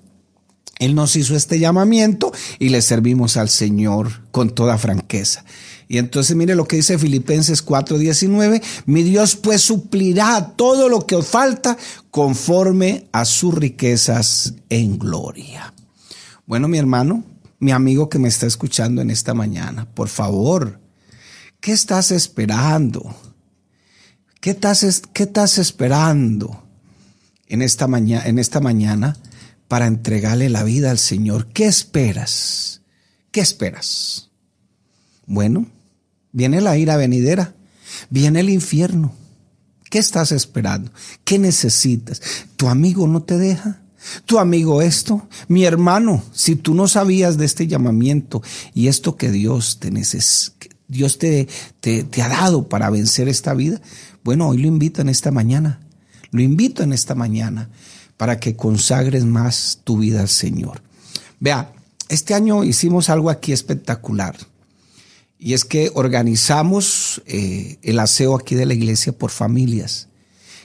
él 0.80 0.96
nos 0.96 1.16
hizo 1.16 1.36
este 1.36 1.60
llamamiento 1.60 2.32
y 2.60 2.70
le 2.70 2.82
servimos 2.82 3.38
al 3.38 3.50
Señor 3.50 4.24
con 4.32 4.50
toda 4.50 4.78
franqueza. 4.78 5.46
Y 5.88 5.98
entonces 5.98 6.36
mire 6.36 6.56
lo 6.56 6.66
que 6.66 6.78
dice 6.78 6.98
Filipenses 6.98 7.66
4:19, 7.66 8.62
mi 8.86 9.04
Dios 9.04 9.36
pues 9.36 9.62
suplirá 9.62 10.54
todo 10.56 10.90
lo 10.90 11.06
que 11.06 11.16
os 11.16 11.28
falta 11.28 11.78
conforme 12.12 13.08
a 13.12 13.26
sus 13.26 13.54
riquezas 13.54 14.54
en 14.70 14.98
gloria. 14.98 15.74
Bueno, 16.46 16.68
mi 16.68 16.78
hermano, 16.78 17.24
mi 17.60 17.72
amigo 17.72 18.10
que 18.10 18.20
me 18.20 18.28
está 18.28 18.46
escuchando 18.46 19.02
en 19.02 19.10
esta 19.10 19.34
mañana, 19.34 19.88
por 19.94 20.10
favor, 20.10 20.80
¿qué 21.60 21.72
estás 21.72 22.12
esperando? 22.12 23.16
¿Qué 24.42 24.52
estás, 24.52 25.02
qué 25.14 25.24
estás 25.24 25.58
esperando 25.58 26.64
en 27.48 27.62
esta, 27.62 27.88
mañana, 27.88 28.26
en 28.26 28.40
esta 28.40 28.60
mañana? 28.60 29.18
para 29.74 29.88
entregarle 29.88 30.50
la 30.50 30.64
vida 30.64 30.92
al 30.92 31.00
Señor. 31.00 31.48
¿Qué 31.48 31.66
esperas? 31.66 32.84
¿Qué 33.32 33.42
esperas? 33.42 34.30
Bueno, 35.34 35.66
viene 36.32 36.62
la 36.62 36.78
ira 36.78 36.96
venidera, 36.96 37.56
viene 38.12 38.42
el 38.42 38.52
infierno. 38.52 39.16
¿Qué 39.90 39.98
estás 39.98 40.32
esperando? 40.32 40.92
¿Qué 41.24 41.40
necesitas? 41.40 42.22
¿Tu 42.56 42.68
amigo 42.68 43.08
no 43.08 43.24
te 43.24 43.40
deja? 43.40 43.82
¿Tu 44.28 44.38
amigo 44.38 44.84
esto? 44.84 45.28
Mi 45.48 45.66
hermano, 45.66 46.24
si 46.34 46.56
tú 46.56 46.76
no 46.76 46.88
sabías 46.88 47.38
de 47.38 47.46
este 47.46 47.66
llamamiento 47.66 48.44
y 48.76 48.90
esto 48.90 49.18
que 49.18 49.32
Dios 49.32 49.80
te 49.80 49.92
Dios 50.88 51.18
te, 51.18 51.48
te, 51.80 52.04
te 52.04 52.22
ha 52.22 52.30
dado 52.30 52.70
para 52.70 52.92
vencer 52.92 53.28
esta 53.28 53.56
vida, 53.56 53.82
bueno, 54.24 54.50
hoy 54.50 54.60
lo 54.60 54.68
invito 54.68 55.02
en 55.02 55.10
esta 55.10 55.32
mañana. 55.32 55.80
Lo 56.30 56.44
invito 56.44 56.84
en 56.84 56.94
esta 56.94 57.16
mañana 57.16 57.72
para 58.18 58.40
que 58.40 58.56
consagres 58.56 59.26
más 59.26 59.80
tu 59.84 59.98
vida 59.98 60.22
al 60.22 60.30
Señor. 60.30 60.84
Vea, 61.40 61.74
este 62.08 62.36
año 62.36 62.64
hicimos 62.64 63.10
algo 63.10 63.32
aquí 63.32 63.52
espectacular. 63.52 64.36
Y 65.46 65.54
es 65.54 65.66
que 65.66 65.92
organizamos 65.94 67.22
eh, 67.26 67.78
el 67.82 68.00
aseo 68.00 68.34
aquí 68.34 68.56
de 68.56 68.66
la 68.66 68.76
iglesia 68.76 69.12
por 69.12 69.30
familias. 69.30 70.08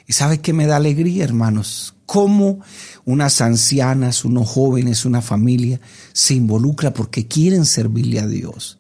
Y 0.06 0.12
sabe 0.12 0.40
que 0.40 0.52
me 0.52 0.68
da 0.68 0.76
alegría, 0.76 1.24
hermanos, 1.24 1.96
cómo 2.06 2.60
unas 3.04 3.40
ancianas, 3.40 4.24
unos 4.24 4.48
jóvenes, 4.48 5.04
una 5.04 5.20
familia 5.20 5.80
se 6.12 6.34
involucra 6.34 6.94
porque 6.94 7.26
quieren 7.26 7.64
servirle 7.64 8.20
a 8.20 8.28
Dios. 8.28 8.77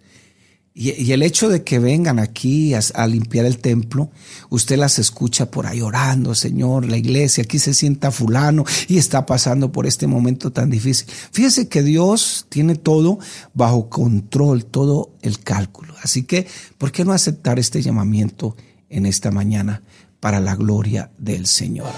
Y, 0.80 1.10
el 1.10 1.24
hecho 1.24 1.48
de 1.48 1.64
que 1.64 1.80
vengan 1.80 2.20
aquí 2.20 2.72
a, 2.72 3.06
limpiar 3.08 3.44
el 3.46 3.58
templo, 3.58 4.12
usted 4.48 4.76
las 4.78 5.00
escucha 5.00 5.50
por 5.50 5.66
ahí 5.66 5.80
orando, 5.80 6.36
Señor, 6.36 6.88
la 6.88 6.96
iglesia, 6.96 7.42
aquí 7.42 7.58
se 7.58 7.74
sienta 7.74 8.12
fulano 8.12 8.64
y 8.86 8.96
está 8.96 9.26
pasando 9.26 9.72
por 9.72 9.88
este 9.88 10.06
momento 10.06 10.52
tan 10.52 10.70
difícil. 10.70 11.08
Fíjese 11.32 11.66
que 11.66 11.82
Dios 11.82 12.46
tiene 12.48 12.76
todo 12.76 13.18
bajo 13.54 13.88
control, 13.88 14.66
todo 14.66 15.10
el 15.20 15.40
cálculo. 15.40 15.94
Así 16.00 16.22
que, 16.22 16.46
¿por 16.78 16.92
qué 16.92 17.04
no 17.04 17.12
aceptar 17.12 17.58
este 17.58 17.82
llamamiento 17.82 18.54
en 18.88 19.04
esta 19.04 19.32
mañana 19.32 19.82
para 20.20 20.38
la 20.38 20.54
gloria 20.54 21.10
del 21.18 21.46
Señor? 21.46 21.90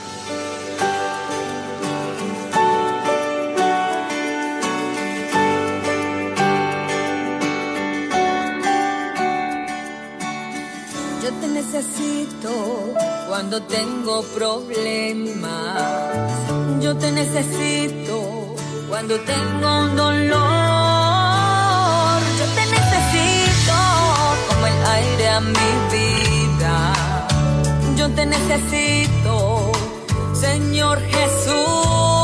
Cuando 13.40 13.62
tengo 13.62 14.22
problemas. 14.34 15.48
Yo 16.82 16.94
te 16.98 17.10
necesito 17.10 18.54
cuando 18.86 19.18
tengo 19.20 19.78
un 19.78 19.96
dolor. 19.96 20.40
Yo 22.38 22.44
te 22.54 22.66
necesito 22.76 23.72
como 24.46 24.66
el 24.66 24.84
aire 24.84 25.28
a 25.30 25.40
mi 25.40 25.72
vida. 25.90 26.92
Yo 27.96 28.10
te 28.10 28.26
necesito, 28.26 29.72
Señor 30.34 31.00
Jesús. 31.00 32.19